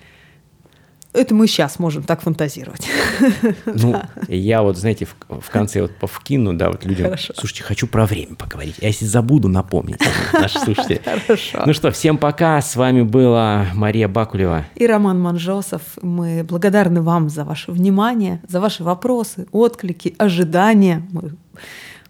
[1.14, 2.88] Это мы сейчас можем так фантазировать.
[3.66, 7.34] Ну, я вот, знаете, в, в конце вот повкину, да, вот людям, Хорошо.
[7.38, 8.76] слушайте, хочу про время поговорить.
[8.82, 11.02] А если забуду, напомните, наши слушатели.
[11.06, 11.64] Хорошо.
[11.66, 12.60] Ну что, всем пока.
[12.62, 14.66] С вами была Мария Бакулева.
[14.76, 15.82] И Роман Манжосов.
[16.02, 21.08] Мы благодарны вам за ваше внимание, за ваши вопросы, отклики, ожидания.
[21.12, 21.36] Мы,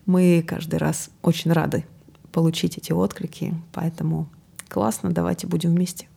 [0.05, 1.85] мы каждый раз очень рады
[2.31, 4.27] получить эти отклики, поэтому
[4.67, 6.07] классно, давайте будем вместе.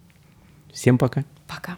[0.72, 1.24] Всем пока.
[1.46, 1.76] Пока.